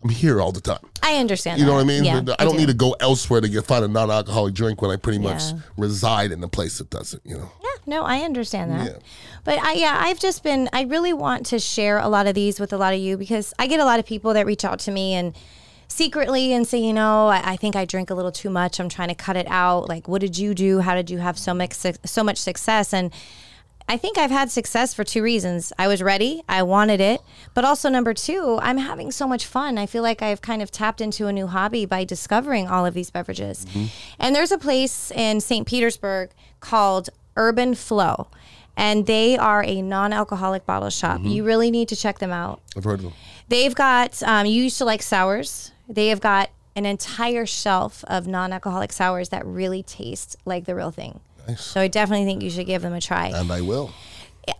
I'm 0.02 0.10
here 0.10 0.40
all 0.40 0.52
the 0.52 0.60
time. 0.60 0.86
I 1.02 1.16
understand. 1.16 1.58
You 1.58 1.64
know 1.64 1.72
that. 1.72 1.76
what 1.76 1.84
I 1.84 2.00
mean? 2.00 2.04
Yeah, 2.04 2.34
I 2.38 2.44
don't 2.44 2.54
do. 2.54 2.58
need 2.60 2.68
to 2.68 2.74
go 2.74 2.94
elsewhere 3.00 3.40
to 3.40 3.48
get 3.48 3.64
find 3.64 3.84
a 3.84 3.88
non-alcoholic 3.88 4.52
drink 4.54 4.82
when 4.82 4.90
I 4.90 4.96
pretty 4.96 5.18
much 5.18 5.42
Yeah. 5.44 5.58
reside 5.78 6.30
in 6.30 6.40
the 6.40 6.48
place 6.48 6.78
that 6.78 6.90
does 6.90 7.14
it. 7.14 7.20
You 7.24 7.38
know? 7.38 7.50
Yeah, 7.62 7.70
no, 7.86 8.02
I 8.04 8.18
understand 8.20 8.70
that. 8.72 8.86
Yeah. 8.86 8.98
But 9.44 9.60
I 9.60 9.72
yeah, 9.74 9.98
I've 9.98 10.18
just 10.18 10.42
been 10.42 10.68
I 10.72 10.82
really 10.82 11.12
want 11.12 11.46
to 11.46 11.58
share 11.58 11.98
a 11.98 12.08
lot 12.08 12.26
of 12.26 12.34
these 12.34 12.60
with 12.60 12.72
a 12.72 12.76
lot 12.76 12.92
of 12.94 13.00
you 13.00 13.16
because 13.16 13.54
I 13.58 13.66
get 13.66 13.80
a 13.80 13.84
lot 13.84 13.98
of 13.98 14.06
people 14.06 14.34
that 14.34 14.46
reach 14.46 14.64
out 14.64 14.78
to 14.80 14.90
me 14.90 15.14
and 15.14 15.34
secretly 15.88 16.52
and 16.52 16.66
say, 16.66 16.78
you 16.78 16.92
know, 16.92 17.28
I, 17.28 17.52
I 17.52 17.56
think 17.56 17.76
I 17.76 17.84
drink 17.84 18.10
a 18.10 18.14
little 18.14 18.32
too 18.32 18.50
much. 18.50 18.80
I'm 18.80 18.88
trying 18.88 19.08
to 19.08 19.14
cut 19.14 19.36
it 19.36 19.46
out. 19.48 19.88
Like, 19.88 20.08
what 20.08 20.20
did 20.20 20.38
you 20.38 20.54
do? 20.54 20.80
How 20.80 20.94
did 20.94 21.10
you 21.10 21.18
have 21.18 21.38
so 21.38 21.54
much 21.54 21.74
so 21.74 22.24
much 22.24 22.38
success? 22.38 22.92
And 22.92 23.12
I 23.86 23.98
think 23.98 24.16
I've 24.16 24.30
had 24.30 24.50
success 24.50 24.94
for 24.94 25.04
two 25.04 25.22
reasons. 25.22 25.70
I 25.78 25.88
was 25.88 26.02
ready, 26.02 26.42
I 26.48 26.62
wanted 26.62 27.00
it, 27.02 27.20
but 27.52 27.66
also 27.66 27.90
number 27.90 28.14
two, 28.14 28.58
I'm 28.62 28.78
having 28.78 29.10
so 29.10 29.26
much 29.28 29.44
fun. 29.44 29.76
I 29.76 29.84
feel 29.84 30.02
like 30.02 30.22
I've 30.22 30.40
kind 30.40 30.62
of 30.62 30.70
tapped 30.70 31.02
into 31.02 31.26
a 31.26 31.32
new 31.32 31.46
hobby 31.46 31.84
by 31.84 32.04
discovering 32.04 32.66
all 32.66 32.86
of 32.86 32.94
these 32.94 33.10
beverages. 33.10 33.66
And 34.18 34.34
there's 34.34 34.52
a 34.52 34.56
place 34.58 35.10
in 35.10 35.38
St. 35.42 35.66
Petersburg 35.66 36.30
called 36.60 37.10
Urban 37.36 37.74
Flow, 37.74 38.28
and 38.74 39.04
they 39.04 39.36
are 39.36 39.62
a 39.62 39.82
non 39.82 40.14
alcoholic 40.14 40.64
bottle 40.64 40.88
shop. 40.90 41.20
You 41.22 41.44
really 41.44 41.70
need 41.70 41.88
to 41.88 41.96
check 41.96 42.20
them 42.20 42.32
out. 42.32 42.62
I've 42.74 42.84
heard 42.84 43.00
of 43.00 43.02
them. 43.04 43.12
They've 43.48 43.74
got, 43.74 44.22
um, 44.22 44.46
you 44.46 44.62
used 44.62 44.78
to 44.78 44.86
like 44.86 45.02
sours. 45.02 45.72
They 45.88 46.08
have 46.08 46.20
got 46.20 46.50
an 46.76 46.86
entire 46.86 47.46
shelf 47.46 48.04
of 48.08 48.26
non 48.26 48.52
alcoholic 48.52 48.92
sours 48.92 49.28
that 49.30 49.44
really 49.46 49.82
taste 49.82 50.36
like 50.44 50.64
the 50.64 50.74
real 50.74 50.90
thing. 50.90 51.20
Nice. 51.46 51.60
So 51.60 51.80
I 51.80 51.88
definitely 51.88 52.24
think 52.24 52.42
you 52.42 52.50
should 52.50 52.66
give 52.66 52.82
them 52.82 52.94
a 52.94 53.00
try. 53.00 53.28
And 53.28 53.50
I 53.52 53.60
will. 53.60 53.92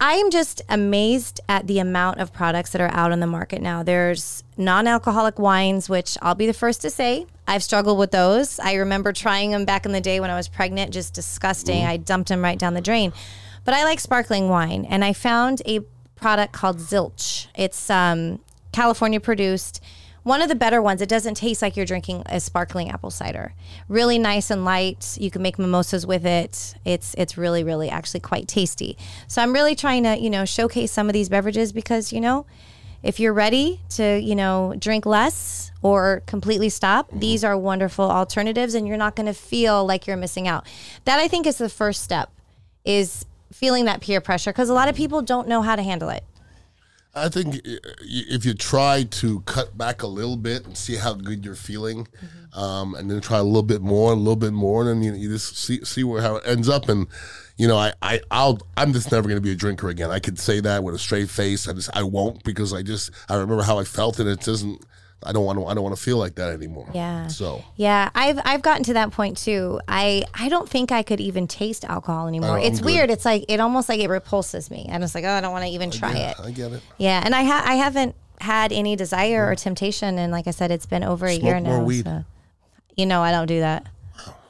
I 0.01 0.15
am 0.15 0.31
just 0.31 0.63
amazed 0.69 1.41
at 1.49 1.67
the 1.67 1.79
amount 1.79 2.19
of 2.19 2.33
products 2.33 2.71
that 2.71 2.81
are 2.81 2.91
out 2.93 3.13
on 3.13 3.21
the 3.21 3.27
market 3.27 3.61
now. 3.61 3.83
There's 3.83 4.43
non 4.57 4.87
alcoholic 4.87 5.39
wines, 5.39 5.89
which 5.89 6.17
I'll 6.23 6.35
be 6.35 6.47
the 6.47 6.55
first 6.55 6.83
to 6.83 6.91
say 6.91 7.27
I've 7.47 7.63
struggled 7.63 7.99
with 7.99 8.11
those. 8.11 8.59
I 8.59 8.75
remember 8.75 9.13
trying 9.13 9.51
them 9.51 9.65
back 9.65 9.85
in 9.85 9.93
the 9.93 10.01
day 10.01 10.21
when 10.21 10.31
I 10.31 10.37
was 10.37 10.49
pregnant, 10.49 10.93
just 10.93 11.13
disgusting. 11.15 11.85
I 11.85 11.97
dumped 11.99 12.29
them 12.29 12.43
right 12.43 12.59
down 12.59 12.75
the 12.75 12.81
drain. 12.81 13.13
But 13.65 13.75
I 13.75 13.85
like 13.85 14.01
sparkling 14.01 14.49
wine, 14.49 14.87
and 14.89 15.05
I 15.05 15.13
found 15.13 15.63
a 15.67 15.81
product 16.17 16.53
called 16.53 16.79
Zilch. 16.79 17.49
It's 17.55 17.91
um, 17.91 18.41
California 18.73 19.21
produced. 19.21 19.83
One 20.25 20.41
of 20.41 20.49
the 20.49 20.55
better 20.55 20.81
ones. 20.81 21.03
It 21.03 21.09
doesn't 21.09 21.35
taste 21.35 21.61
like 21.61 21.77
you're 21.77 21.85
drinking 21.85 22.23
a 22.27 22.41
sparkling 22.41 22.91
apple 22.91 23.11
cider. 23.11 23.53
Really 23.89 24.19
nice 24.19 24.51
and 24.51 24.65
light. 24.65 25.19
You 25.21 25.31
can 25.31 25.43
make 25.43 25.59
mimosas 25.59 26.07
with 26.07 26.25
it. 26.25 26.75
It's 26.85 27.15
it's 27.19 27.37
really 27.37 27.63
really 27.63 27.91
actually 27.91 28.21
quite 28.21 28.49
tasty. 28.49 28.97
So 29.29 29.43
I'm 29.43 29.53
really 29.53 29.75
trying 29.75 30.03
to 30.05 30.19
you 30.19 30.31
know 30.31 30.47
showcase 30.47 30.91
some 30.91 31.09
of 31.09 31.13
these 31.13 31.29
beverages 31.29 31.73
because 31.73 32.11
you 32.11 32.23
know 32.23 32.47
if 33.03 33.21
you're 33.21 33.35
ready 33.35 33.83
to 33.91 34.19
you 34.19 34.35
know 34.35 34.75
drink 34.79 35.05
less 35.05 35.71
or 35.83 36.23
completely 36.25 36.71
stop, 36.71 37.11
these 37.13 37.45
are 37.45 37.57
wonderful 37.59 38.11
alternatives, 38.11 38.75
and 38.75 38.89
you're 38.89 38.97
not 38.97 39.17
going 39.17 39.27
to 39.27 39.35
feel 39.35 39.85
like 39.85 40.07
you're 40.07 40.17
missing 40.17 40.49
out. 40.49 40.67
That 41.05 41.19
I 41.19 41.29
think 41.29 41.47
is 41.47 41.59
the 41.59 41.69
first 41.69 42.03
step. 42.03 42.31
Is 42.87 43.27
feeling 43.53 43.85
that 43.85 44.01
peer 44.01 44.21
pressure 44.21 44.53
because 44.53 44.71
a 44.71 44.75
lot 44.75 44.89
of 44.89 44.97
people 44.97 45.23
don't 45.23 45.49
know 45.49 45.61
how 45.63 45.77
to 45.77 45.83
handle 45.83 46.09
it. 46.09 46.25
I 47.15 47.29
think 47.29 47.57
uh, 47.57 47.77
if 48.01 48.45
you 48.45 48.55
try 48.55 49.05
to 49.05 49.41
cut 49.41 49.77
back 49.79 50.03
a 50.03 50.07
little 50.07 50.37
bit 50.37 50.67
and 50.67 50.77
see 50.77 50.97
how 50.97 51.15
good 51.15 51.45
you're 51.45 51.55
feeling, 51.55 52.07
mm-hmm. 52.07 52.59
um, 52.59 52.95
and 52.95 53.11
then 53.11 53.21
try 53.21 53.39
a 53.39 53.43
little 53.43 53.63
bit 53.63 53.83
more, 53.83 54.13
a 54.13 54.17
little 54.17 54.37
bit 54.37 54.53
more, 54.53 54.83
and 54.83 54.91
then 54.91 55.03
you, 55.03 55.15
you 55.15 55.29
just 55.29 55.57
see 55.57 55.85
see 55.85 56.05
where 56.05 56.23
how 56.23 56.37
it 56.37 56.45
ends 56.47 56.69
up. 56.69 56.89
And 56.89 57.07
you 57.57 57.69
know, 57.69 57.77
I 57.77 57.93
I 58.03 58.21
I'll 58.31 58.61
I'm 58.77 58.93
just 58.93 59.13
never 59.13 59.29
going 59.29 59.37
to 59.37 59.43
be 59.43 59.53
a 59.53 59.57
drinker 59.57 59.89
again. 59.89 60.11
I 60.11 60.19
could 60.19 60.39
say 60.39 60.61
that 60.61 60.83
with 60.83 60.95
a 60.95 60.99
straight 60.99 61.31
face. 61.31 61.69
I 61.69 61.73
just 61.73 61.91
I 61.97 62.03
won't 62.03 62.43
because 62.43 62.73
I 62.73 62.83
just 62.83 63.11
I 63.29 63.37
remember 63.37 63.63
how 63.63 63.79
I 63.79 63.85
felt, 63.85 64.19
and 64.19 64.29
it 64.29 64.41
doesn't 64.41 64.85
I 65.25 65.33
don't 65.33 65.45
want 65.45 65.59
to. 65.59 65.67
I 65.67 65.75
don't 65.75 65.83
want 65.83 65.97
to 65.97 66.03
feel 66.03 66.19
like 66.19 66.35
that 66.37 66.53
anymore. 66.53 66.89
Yeah. 66.95 67.27
So. 67.29 67.65
Yeah, 67.77 68.11
I've 68.15 68.41
I've 68.45 68.63
gotten 68.63 68.85
to 68.85 68.95
that 68.95 69.11
point 69.13 69.37
too. 69.37 69.81
I 69.89 70.25
I 70.35 70.49
don't 70.49 70.69
think 70.69 70.93
I 70.93 71.03
could 71.03 71.21
even 71.21 71.47
taste 71.47 71.85
alcohol 71.85 72.29
anymore. 72.29 72.59
it's 72.59 72.81
good. 72.81 72.87
weird. 72.87 73.11
It's 73.11 73.25
like 73.25 73.45
it 73.49 73.61
almost 73.61 73.89
like 73.89 74.01
it 74.01 74.09
repulses 74.09 74.71
me. 74.71 74.89
I'm 74.91 75.01
just 75.01 75.15
like, 75.15 75.25
oh, 75.25 75.31
I 75.31 75.41
don't 75.41 75.53
want 75.53 75.65
to 75.65 75.71
even 75.71 75.91
try 75.91 76.15
it. 76.15 76.37
I 76.41 76.51
get 76.51 76.73
it. 76.73 76.83
Yeah, 76.99 77.23
and 77.25 77.35
I 77.35 77.45
ha- 77.45 77.65
I 77.65 77.75
haven't 77.75 78.15
had 78.41 78.73
any 78.73 78.97
desire 78.97 79.47
or 79.47 79.55
mm-hmm. 79.55 79.63
temptation, 79.63 80.19
and 80.19 80.33
like 80.33 80.47
I 80.47 80.51
said, 80.51 80.71
it's 80.71 80.87
been 80.87 81.05
over 81.05 81.27
a 81.27 81.35
Smoke 81.35 81.45
year 81.45 81.61
more 81.61 81.79
now. 81.79 81.85
Weed. 81.85 82.05
So. 82.05 82.25
You 82.97 83.07
know, 83.07 83.23
I 83.23 83.33
don't 83.33 83.47
do 83.47 83.61
that. 83.61 83.87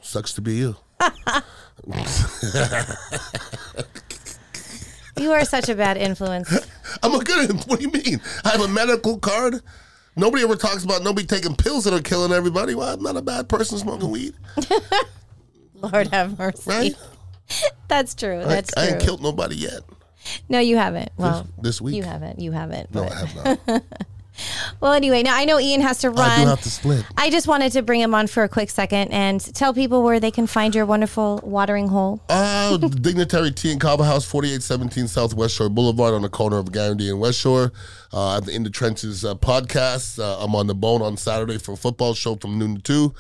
Sucks 0.02 0.34
to 0.34 0.42
be 0.42 0.54
you. 0.54 0.76
you 5.18 5.32
are 5.32 5.44
such 5.44 5.68
a 5.68 5.74
bad 5.74 5.96
influence. 5.96 6.68
I'm 7.02 7.14
a 7.14 7.24
good. 7.24 7.52
What 7.66 7.80
do 7.80 7.86
you 7.86 7.90
mean? 7.90 8.20
I 8.44 8.50
have 8.50 8.60
a 8.60 8.68
medical 8.68 9.18
card. 9.18 9.60
Nobody 10.16 10.44
ever 10.44 10.56
talks 10.56 10.84
about 10.84 11.02
nobody 11.02 11.26
taking 11.26 11.56
pills 11.56 11.84
that 11.84 11.94
are 11.94 12.02
killing 12.02 12.32
everybody. 12.32 12.74
Well, 12.74 12.94
I'm 12.94 13.02
not 13.02 13.16
a 13.16 13.22
bad 13.22 13.48
person 13.48 13.78
smoking 13.78 14.10
weed. 14.10 14.34
Lord 15.74 16.08
have 16.08 16.38
mercy. 16.38 16.70
Right? 16.70 16.94
That's 17.88 18.14
true. 18.14 18.42
That's 18.44 18.72
I, 18.76 18.80
true. 18.80 18.90
I 18.90 18.94
ain't 18.94 19.04
killed 19.04 19.22
nobody 19.22 19.56
yet. 19.56 19.80
No, 20.48 20.58
you 20.58 20.76
haven't. 20.76 21.10
Well, 21.16 21.42
this, 21.56 21.62
this 21.62 21.80
week 21.80 21.96
you 21.96 22.02
haven't. 22.02 22.38
You 22.38 22.52
haven't. 22.52 22.94
No, 22.94 23.04
but. 23.04 23.12
I 23.12 23.16
have 23.16 23.66
not. 23.66 23.82
well, 24.80 24.92
anyway, 24.92 25.22
now 25.22 25.36
I 25.36 25.44
know 25.44 25.58
Ian 25.60 25.80
has 25.80 25.98
to 25.98 26.10
run. 26.10 26.30
I 26.30 26.42
do 26.42 26.48
have 26.48 26.60
to 26.62 26.70
split. 26.70 27.04
I 27.16 27.30
just 27.30 27.46
wanted 27.46 27.72
to 27.72 27.82
bring 27.82 28.00
him 28.00 28.14
on 28.14 28.26
for 28.26 28.42
a 28.42 28.48
quick 28.48 28.70
second 28.70 29.08
and 29.12 29.40
tell 29.54 29.72
people 29.72 30.02
where 30.02 30.20
they 30.20 30.30
can 30.30 30.46
find 30.46 30.74
your 30.74 30.86
wonderful 30.86 31.40
watering 31.42 31.88
hole. 31.88 32.20
Uh, 32.28 32.76
Dignitary 32.78 33.52
Tea 33.52 33.72
and 33.72 33.80
Kava 33.80 34.04
House, 34.04 34.24
4817 34.24 35.08
South 35.08 35.34
West 35.34 35.54
Shore 35.54 35.68
Boulevard 35.68 36.14
on 36.14 36.22
the 36.22 36.28
corner 36.28 36.58
of 36.58 36.72
Guarantee 36.72 37.10
and 37.10 37.20
West 37.20 37.38
Shore. 37.38 37.72
Uh, 38.12 38.36
at 38.36 38.44
the 38.46 38.54
In 38.54 38.62
the 38.62 38.70
Trenches 38.70 39.24
uh, 39.24 39.34
podcast. 39.34 40.20
Uh, 40.20 40.38
I'm 40.44 40.54
on 40.54 40.68
the 40.68 40.74
bone 40.74 41.02
on 41.02 41.16
Saturday 41.16 41.58
for 41.58 41.72
a 41.72 41.76
football 41.76 42.14
show 42.14 42.36
from 42.36 42.58
noon 42.58 42.76
to 42.76 42.82
2. 42.82 43.14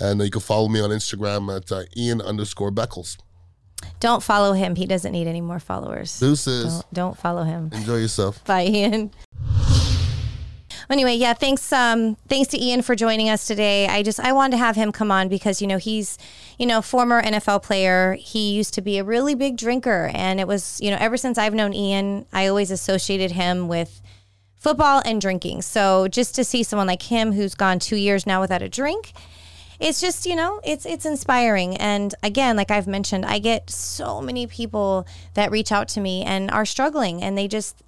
And 0.00 0.20
you 0.20 0.30
can 0.30 0.40
follow 0.42 0.68
me 0.68 0.80
on 0.80 0.90
Instagram 0.90 1.54
at 1.56 1.72
uh, 1.72 1.84
Ian 1.96 2.20
underscore 2.20 2.70
Beckles. 2.70 3.16
Don't 4.00 4.22
follow 4.22 4.52
him. 4.52 4.76
He 4.76 4.86
doesn't 4.86 5.12
need 5.12 5.26
any 5.26 5.40
more 5.40 5.58
followers. 5.58 6.18
Deuces. 6.18 6.74
Don't, 6.74 6.94
don't 6.94 7.18
follow 7.18 7.42
him. 7.42 7.70
Enjoy 7.72 7.96
yourself. 7.96 8.44
Bye, 8.44 8.66
Ian. 8.66 9.10
Anyway, 10.90 11.14
yeah, 11.14 11.32
thanks 11.32 11.72
um 11.72 12.16
thanks 12.28 12.48
to 12.50 12.62
Ian 12.62 12.82
for 12.82 12.94
joining 12.94 13.28
us 13.28 13.46
today. 13.46 13.86
I 13.86 14.02
just 14.02 14.20
I 14.20 14.32
wanted 14.32 14.52
to 14.52 14.58
have 14.58 14.76
him 14.76 14.92
come 14.92 15.10
on 15.10 15.28
because 15.28 15.60
you 15.62 15.66
know, 15.66 15.78
he's, 15.78 16.18
you 16.58 16.66
know, 16.66 16.82
former 16.82 17.22
NFL 17.22 17.62
player. 17.62 18.14
He 18.14 18.52
used 18.52 18.74
to 18.74 18.82
be 18.82 18.98
a 18.98 19.04
really 19.04 19.34
big 19.34 19.56
drinker 19.56 20.10
and 20.14 20.40
it 20.40 20.48
was, 20.48 20.80
you 20.80 20.90
know, 20.90 20.98
ever 21.00 21.16
since 21.16 21.38
I've 21.38 21.54
known 21.54 21.72
Ian, 21.72 22.26
I 22.32 22.46
always 22.46 22.70
associated 22.70 23.32
him 23.32 23.68
with 23.68 24.00
football 24.56 25.02
and 25.04 25.20
drinking. 25.20 25.62
So 25.62 26.08
just 26.08 26.34
to 26.36 26.44
see 26.44 26.62
someone 26.62 26.86
like 26.86 27.02
him 27.02 27.32
who's 27.32 27.54
gone 27.54 27.78
2 27.78 27.96
years 27.96 28.26
now 28.26 28.40
without 28.40 28.62
a 28.62 28.68
drink, 28.68 29.12
it's 29.80 30.00
just 30.00 30.24
you 30.24 30.36
know 30.36 30.60
it's 30.64 30.86
it's 30.86 31.04
inspiring 31.04 31.76
and 31.76 32.14
again 32.22 32.56
like 32.56 32.70
i've 32.70 32.86
mentioned 32.86 33.26
i 33.26 33.38
get 33.38 33.68
so 33.68 34.20
many 34.20 34.46
people 34.46 35.06
that 35.34 35.50
reach 35.50 35.72
out 35.72 35.88
to 35.88 36.00
me 36.00 36.22
and 36.22 36.50
are 36.50 36.64
struggling 36.64 37.22
and 37.22 37.36
they 37.36 37.48
just 37.48 37.82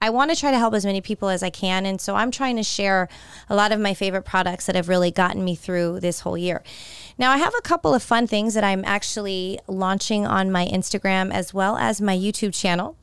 I 0.00 0.10
want 0.10 0.30
to 0.30 0.36
try 0.36 0.52
to 0.52 0.58
help 0.58 0.74
as 0.74 0.86
many 0.86 1.00
people 1.00 1.28
as 1.28 1.42
I 1.42 1.50
can. 1.50 1.84
And 1.84 2.00
so 2.00 2.14
I'm 2.14 2.30
trying 2.30 2.54
to 2.54 2.62
share 2.62 3.08
a 3.48 3.56
lot 3.56 3.72
of 3.72 3.80
my 3.80 3.94
favorite 3.94 4.22
products 4.22 4.66
that 4.66 4.76
have 4.76 4.88
really 4.88 5.10
gotten 5.10 5.44
me 5.44 5.56
through 5.56 5.98
this 5.98 6.20
whole 6.20 6.38
year. 6.38 6.62
Now, 7.18 7.32
I 7.32 7.38
have 7.38 7.52
a 7.58 7.62
couple 7.62 7.94
of 7.94 8.02
fun 8.02 8.28
things 8.28 8.54
that 8.54 8.62
I'm 8.62 8.84
actually 8.84 9.58
launching 9.66 10.24
on 10.24 10.52
my 10.52 10.66
Instagram 10.66 11.32
as 11.32 11.52
well 11.52 11.76
as 11.76 12.00
my 12.00 12.16
YouTube 12.16 12.54
channel. 12.54 12.96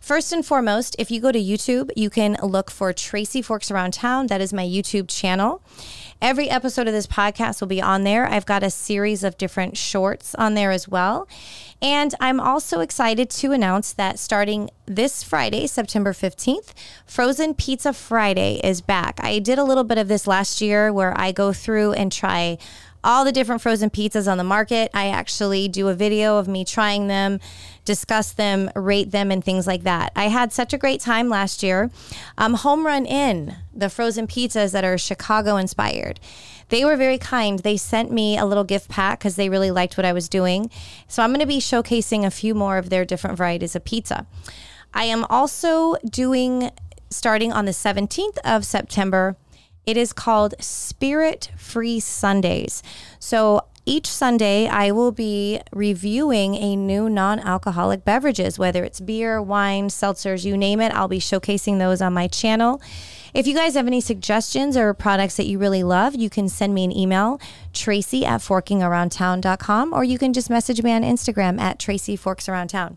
First 0.00 0.32
and 0.32 0.44
foremost, 0.44 0.96
if 0.98 1.10
you 1.10 1.20
go 1.20 1.30
to 1.30 1.38
YouTube, 1.38 1.90
you 1.94 2.10
can 2.10 2.36
look 2.42 2.68
for 2.68 2.92
Tracy 2.92 3.42
Forks 3.42 3.70
Around 3.70 3.94
Town. 3.94 4.26
That 4.26 4.40
is 4.40 4.52
my 4.52 4.64
YouTube 4.64 5.08
channel. 5.08 5.62
Every 6.20 6.50
episode 6.50 6.88
of 6.88 6.92
this 6.92 7.06
podcast 7.06 7.60
will 7.60 7.68
be 7.68 7.80
on 7.80 8.02
there. 8.02 8.26
I've 8.26 8.44
got 8.44 8.62
a 8.64 8.70
series 8.70 9.22
of 9.22 9.38
different 9.38 9.76
shorts 9.76 10.34
on 10.34 10.54
there 10.54 10.70
as 10.70 10.88
well. 10.88 11.28
And 11.82 12.14
I'm 12.20 12.40
also 12.40 12.80
excited 12.80 13.30
to 13.30 13.52
announce 13.52 13.94
that 13.94 14.18
starting 14.18 14.70
this 14.84 15.22
Friday, 15.22 15.66
September 15.66 16.12
15th, 16.12 16.74
Frozen 17.06 17.54
Pizza 17.54 17.94
Friday 17.94 18.60
is 18.62 18.82
back. 18.82 19.18
I 19.22 19.38
did 19.38 19.58
a 19.58 19.64
little 19.64 19.84
bit 19.84 19.96
of 19.96 20.08
this 20.08 20.26
last 20.26 20.60
year 20.60 20.92
where 20.92 21.18
I 21.18 21.32
go 21.32 21.54
through 21.54 21.92
and 21.92 22.12
try 22.12 22.58
all 23.02 23.24
the 23.24 23.32
different 23.32 23.62
frozen 23.62 23.90
pizzas 23.90 24.30
on 24.30 24.38
the 24.38 24.44
market. 24.44 24.90
I 24.94 25.08
actually 25.08 25.68
do 25.68 25.88
a 25.88 25.94
video 25.94 26.36
of 26.36 26.48
me 26.48 26.64
trying 26.64 27.06
them, 27.06 27.40
discuss 27.84 28.32
them, 28.32 28.70
rate 28.74 29.10
them, 29.10 29.30
and 29.30 29.44
things 29.44 29.66
like 29.66 29.82
that. 29.84 30.12
I 30.14 30.24
had 30.24 30.52
such 30.52 30.72
a 30.72 30.78
great 30.78 31.00
time 31.00 31.28
last 31.28 31.62
year. 31.62 31.90
Um, 32.38 32.54
Home 32.54 32.86
Run 32.86 33.06
Inn, 33.06 33.56
the 33.74 33.88
frozen 33.88 34.26
pizzas 34.26 34.72
that 34.72 34.84
are 34.84 34.98
Chicago 34.98 35.56
inspired. 35.56 36.20
They 36.68 36.84
were 36.84 36.96
very 36.96 37.18
kind. 37.18 37.58
They 37.58 37.76
sent 37.76 38.10
me 38.10 38.38
a 38.38 38.46
little 38.46 38.64
gift 38.64 38.88
pack 38.88 39.18
because 39.18 39.36
they 39.36 39.48
really 39.48 39.70
liked 39.70 39.96
what 39.96 40.06
I 40.06 40.12
was 40.12 40.28
doing. 40.28 40.70
So 41.08 41.22
I'm 41.22 41.30
going 41.30 41.40
to 41.40 41.46
be 41.46 41.58
showcasing 41.58 42.24
a 42.24 42.30
few 42.30 42.54
more 42.54 42.78
of 42.78 42.90
their 42.90 43.04
different 43.04 43.36
varieties 43.36 43.74
of 43.74 43.84
pizza. 43.84 44.26
I 44.94 45.04
am 45.04 45.24
also 45.24 45.96
doing, 46.08 46.70
starting 47.10 47.52
on 47.52 47.64
the 47.64 47.72
17th 47.72 48.38
of 48.44 48.64
September, 48.64 49.36
it 49.86 49.96
is 49.96 50.12
called 50.12 50.54
Spirit 50.60 51.50
Free 51.56 52.00
Sundays. 52.00 52.82
So 53.18 53.62
each 53.86 54.06
Sunday, 54.06 54.68
I 54.68 54.92
will 54.92 55.10
be 55.10 55.60
reviewing 55.72 56.54
a 56.54 56.76
new 56.76 57.08
non 57.08 57.40
alcoholic 57.40 58.04
beverages, 58.04 58.58
whether 58.58 58.84
it's 58.84 59.00
beer, 59.00 59.40
wine, 59.42 59.88
seltzers, 59.88 60.44
you 60.44 60.56
name 60.56 60.80
it. 60.80 60.92
I'll 60.92 61.08
be 61.08 61.18
showcasing 61.18 61.78
those 61.78 62.00
on 62.02 62.12
my 62.12 62.28
channel. 62.28 62.80
If 63.32 63.46
you 63.46 63.54
guys 63.54 63.74
have 63.74 63.86
any 63.86 64.00
suggestions 64.00 64.76
or 64.76 64.92
products 64.92 65.36
that 65.36 65.46
you 65.46 65.58
really 65.58 65.82
love, 65.82 66.14
you 66.14 66.28
can 66.28 66.48
send 66.48 66.74
me 66.74 66.84
an 66.84 66.96
email, 66.96 67.40
tracy 67.72 68.24
at 68.26 68.40
forkingaroundtown.com, 68.40 69.92
or 69.92 70.04
you 70.04 70.18
can 70.18 70.32
just 70.32 70.50
message 70.50 70.82
me 70.82 70.92
on 70.92 71.02
Instagram 71.02 71.60
at 71.60 71.78
Tracy 71.78 72.16
Forks 72.16 72.48
Around 72.48 72.68
Town. 72.68 72.96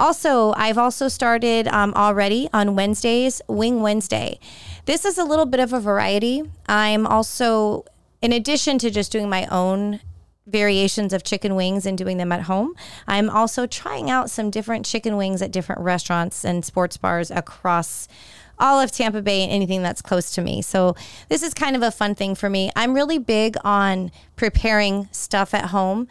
Also, 0.00 0.54
I've 0.56 0.78
also 0.78 1.08
started 1.08 1.68
um, 1.68 1.92
already 1.94 2.48
on 2.54 2.74
Wednesdays, 2.74 3.42
Wing 3.48 3.82
Wednesday. 3.82 4.40
This 4.86 5.04
is 5.04 5.18
a 5.18 5.24
little 5.24 5.44
bit 5.44 5.60
of 5.60 5.74
a 5.74 5.78
variety. 5.78 6.42
I'm 6.66 7.06
also, 7.06 7.84
in 8.22 8.32
addition 8.32 8.78
to 8.78 8.90
just 8.90 9.12
doing 9.12 9.28
my 9.28 9.46
own 9.50 10.00
variations 10.46 11.12
of 11.12 11.22
chicken 11.22 11.54
wings 11.54 11.84
and 11.84 11.98
doing 11.98 12.16
them 12.16 12.32
at 12.32 12.42
home, 12.42 12.74
I'm 13.06 13.28
also 13.28 13.66
trying 13.66 14.10
out 14.10 14.30
some 14.30 14.50
different 14.50 14.86
chicken 14.86 15.18
wings 15.18 15.42
at 15.42 15.52
different 15.52 15.82
restaurants 15.82 16.46
and 16.46 16.64
sports 16.64 16.96
bars 16.96 17.30
across 17.30 18.08
all 18.58 18.80
of 18.80 18.90
Tampa 18.90 19.20
Bay 19.20 19.42
and 19.42 19.52
anything 19.52 19.82
that's 19.82 20.00
close 20.00 20.30
to 20.32 20.40
me. 20.40 20.62
So 20.62 20.96
this 21.28 21.42
is 21.42 21.52
kind 21.52 21.76
of 21.76 21.82
a 21.82 21.90
fun 21.90 22.14
thing 22.14 22.34
for 22.34 22.48
me. 22.48 22.70
I'm 22.74 22.94
really 22.94 23.18
big 23.18 23.56
on 23.64 24.12
preparing 24.36 25.08
stuff 25.12 25.52
at 25.52 25.66
home 25.66 26.08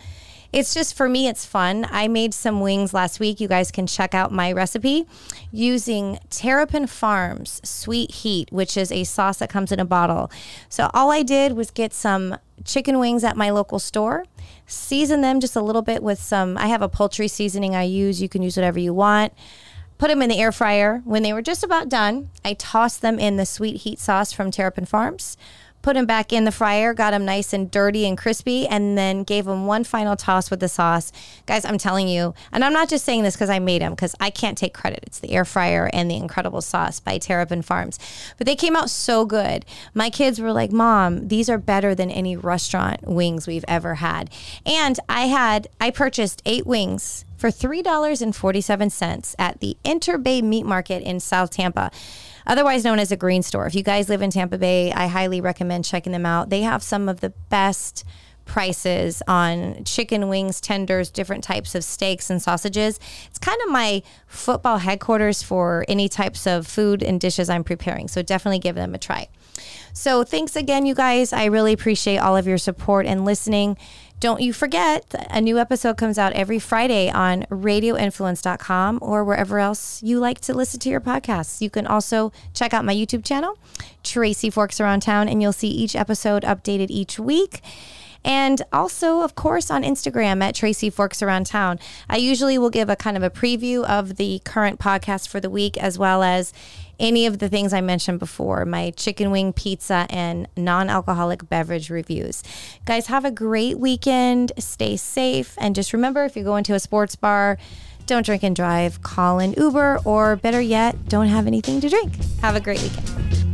it's 0.52 0.74
just 0.74 0.96
for 0.96 1.08
me, 1.08 1.28
it's 1.28 1.46
fun. 1.46 1.86
I 1.90 2.08
made 2.08 2.34
some 2.34 2.62
wings 2.62 2.94
last 2.94 3.20
week. 3.20 3.40
You 3.40 3.48
guys 3.48 3.72
can 3.72 3.86
check 3.88 4.16
out 4.16 4.32
my 4.32 4.52
recipe 4.52 5.08
using 5.52 6.20
Terrapin 6.30 6.88
Farms 6.88 7.62
Sweet 7.64 8.12
Heat, 8.12 8.52
which 8.52 8.76
is 8.76 8.92
a 8.92 9.04
sauce 9.04 9.38
that 9.38 9.50
comes 9.50 9.72
in 9.72 9.80
a 9.80 9.86
bottle. 9.86 10.32
So 10.68 10.90
all 10.94 11.12
I 11.12 11.24
did 11.24 11.54
was 11.54 11.72
get 11.72 11.94
some 11.94 12.38
chicken 12.66 13.00
wings 13.00 13.24
at 13.24 13.38
my 13.38 13.50
local 13.50 13.80
store, 13.80 14.26
season 14.66 15.22
them 15.22 15.40
just 15.40 15.56
a 15.56 15.62
little 15.62 15.82
bit 15.82 16.02
with 16.02 16.20
some, 16.20 16.58
I 16.58 16.68
have 16.68 16.82
a 16.82 16.90
poultry 16.90 17.28
seasoning 17.28 17.76
I 17.76 17.84
use. 17.84 18.22
You 18.22 18.30
can 18.30 18.42
use 18.42 18.58
whatever 18.58 18.80
you 18.80 18.94
want 18.94 19.34
put 20.00 20.08
them 20.08 20.22
in 20.24 20.30
the 20.30 20.40
air 20.40 20.52
fryer. 20.52 21.02
When 21.04 21.22
they 21.22 21.34
were 21.34 21.44
just 21.44 21.64
about 21.64 21.90
done, 21.90 22.30
I 22.44 22.54
tossed 22.56 23.02
them 23.02 23.20
in 23.20 23.36
the 23.36 23.46
sweet 23.46 23.82
heat 23.82 24.00
sauce 24.00 24.32
from 24.32 24.50
Terrapin 24.50 24.86
Farms, 24.86 25.38
put 25.90 25.96
them 25.96 26.06
back 26.06 26.32
in 26.32 26.44
the 26.44 26.52
fryer, 26.52 26.94
got 26.94 27.10
them 27.10 27.26
nice 27.26 27.52
and 27.52 27.72
dirty 27.72 28.06
and 28.06 28.16
crispy, 28.16 28.68
and 28.68 28.96
then 28.96 29.24
gave 29.24 29.46
them 29.46 29.66
one 29.66 29.84
final 29.84 30.16
toss 30.16 30.52
with 30.52 30.60
the 30.60 30.68
sauce. 30.68 31.12
Guys, 31.48 31.66
I'm 31.66 31.80
telling 31.80 32.08
you, 32.08 32.36
and 32.52 32.64
I'm 32.64 32.74
not 32.74 32.90
just 32.90 33.04
saying 33.04 33.24
this 33.24 33.34
because 33.34 33.50
I 33.50 33.58
made 33.58 33.82
them, 33.82 33.94
because 33.94 34.14
I 34.20 34.30
can't 34.30 34.56
take 34.56 34.72
credit. 34.72 35.00
It's 35.08 35.18
the 35.18 35.32
air 35.32 35.46
fryer 35.46 35.90
and 35.92 36.08
the 36.12 36.16
incredible 36.16 36.62
sauce 36.62 37.00
by 37.00 37.18
Terrapin 37.18 37.64
Farms. 37.64 37.98
But 38.38 38.46
they 38.46 38.56
came 38.56 38.76
out 38.76 38.92
so 38.92 39.26
good. 39.26 39.66
My 39.96 40.12
kids 40.12 40.40
were 40.40 40.52
like, 40.52 40.72
Mom, 40.72 41.28
these 41.28 41.50
are 41.50 41.58
better 41.58 41.96
than 41.96 42.12
any 42.12 42.38
restaurant 42.38 43.08
wings 43.08 43.48
we've 43.48 43.66
ever 43.68 43.96
had. 43.96 44.30
And 44.68 45.00
I 45.10 45.22
had, 45.22 45.70
I 45.82 45.90
purchased 45.90 46.44
eight 46.46 46.68
wings 46.68 47.26
for 47.36 47.50
$3.47 47.50 49.36
at 49.40 49.60
the 49.60 49.76
Interbay 49.84 50.44
Meat 50.44 50.68
Market 50.68 51.02
in 51.02 51.20
South 51.20 51.50
Tampa 51.50 51.90
otherwise 52.46 52.84
known 52.84 53.00
as 53.00 53.12
a 53.12 53.18
green 53.18 53.44
store. 53.44 53.66
If 53.66 53.76
you 53.76 53.84
guys 53.84 54.10
live 54.10 54.22
in 54.22 54.32
Tampa 54.32 54.58
Bay, 54.58 54.92
I 54.92 55.08
highly 55.08 55.42
recommend 55.42 55.86
checking 55.86 56.12
them 56.14 56.26
out. 56.26 56.50
They 56.50 56.62
have 56.62 56.84
some 56.84 57.10
of 57.10 57.22
the 57.22 57.32
best 57.50 58.04
prices 58.46 59.22
on 59.28 59.84
chicken 59.84 60.28
wings, 60.28 60.60
tenders, 60.60 61.12
different 61.12 61.44
types 61.44 61.76
of 61.76 61.84
steaks 61.84 62.30
and 62.30 62.42
sausages. 62.42 63.00
It's 63.28 63.38
kind 63.38 63.60
of 63.64 63.72
my 63.72 64.02
football 64.26 64.80
headquarters 64.80 65.44
for 65.44 65.86
any 65.88 66.10
types 66.10 66.48
of 66.48 66.66
food 66.66 67.04
and 67.04 67.22
dishes 67.22 67.50
I'm 67.50 67.64
preparing. 67.64 68.08
So 68.08 68.24
definitely 68.24 68.60
give 68.60 68.76
them 68.76 68.96
a 68.96 68.98
try. 68.98 69.30
So 69.94 70.24
thanks 70.24 70.56
again, 70.56 70.86
you 70.86 70.96
guys. 70.96 71.32
I 71.32 71.46
really 71.46 71.74
appreciate 71.74 72.18
all 72.18 72.36
of 72.36 72.48
your 72.48 72.58
support 72.58 73.06
and 73.06 73.24
listening. 73.24 73.78
Don't 74.20 74.42
you 74.42 74.52
forget, 74.52 75.16
a 75.30 75.40
new 75.40 75.58
episode 75.58 75.96
comes 75.96 76.18
out 76.18 76.34
every 76.34 76.60
Friday 76.60 77.10
on 77.10 77.44
radioinfluence.com 77.44 79.00
or 79.02 79.24
wherever 79.24 79.60
else 79.60 80.04
you 80.04 80.20
like 80.20 80.42
to 80.42 80.54
listen 80.54 80.82
to 80.82 80.90
your 80.90 81.00
podcasts. 81.00 81.62
You 81.62 81.70
can 81.70 81.88
also 81.88 82.34
check 82.54 82.74
out 82.74 82.84
my 82.84 82.94
YouTube 82.94 83.24
channel, 83.24 83.58
Tracy 84.04 84.50
Forks 84.50 84.82
Around 84.82 85.04
Town, 85.04 85.30
and 85.30 85.42
you'll 85.42 85.54
see 85.54 85.70
each 85.70 85.96
episode 85.96 86.44
updated 86.44 86.88
each 86.90 87.18
week. 87.18 87.62
And 88.26 88.62
also, 88.74 89.22
of 89.22 89.36
course, 89.36 89.72
on 89.72 89.84
Instagram 89.84 90.44
at 90.44 90.54
Tracy 90.54 90.90
Forks 90.90 91.22
Around 91.22 91.46
Town. 91.46 91.80
I 92.10 92.18
usually 92.18 92.58
will 92.58 92.70
give 92.70 92.90
a 92.90 92.98
kind 92.98 93.16
of 93.16 93.24
a 93.24 93.30
preview 93.30 93.86
of 93.86 94.18
the 94.18 94.42
current 94.44 94.82
podcast 94.82 95.30
for 95.30 95.40
the 95.40 95.50
week, 95.50 95.78
as 95.78 95.98
well 95.98 96.24
as 96.24 96.52
any 97.00 97.26
of 97.26 97.40
the 97.40 97.50
things 97.50 97.74
I 97.74 97.82
mentioned 97.82 98.20
before 98.20 98.66
my 98.66 98.92
chicken 98.92 99.32
wing 99.32 99.54
pizza 99.54 100.06
and 100.10 100.48
non 100.56 100.90
alcoholic 100.90 101.48
beverage 101.50 101.90
reviews. 101.90 102.44
Guys, 102.86 103.08
have 103.08 103.26
a 103.26 103.32
great 103.32 103.80
weekend. 103.80 104.52
Stay 104.58 104.98
safe. 104.98 105.56
And 105.58 105.76
just 105.76 105.94
remember 105.94 106.26
if 106.26 106.36
you 106.36 106.44
go 106.44 106.56
into 106.56 106.74
a 106.74 106.80
sports 106.80 107.16
bar, 107.16 107.58
don't 108.06 108.26
drink 108.26 108.44
and 108.44 108.56
drive, 108.56 109.02
call 109.02 109.40
an 109.40 109.54
Uber, 109.54 110.00
or 110.04 110.36
better 110.36 110.62
yet, 110.62 111.08
don't 111.08 111.28
have 111.28 111.46
anything 111.46 111.80
to 111.82 111.90
drink. 111.90 112.14
Have 112.42 112.56
a 112.56 112.60
great 112.60 112.82
weekend. 112.82 113.49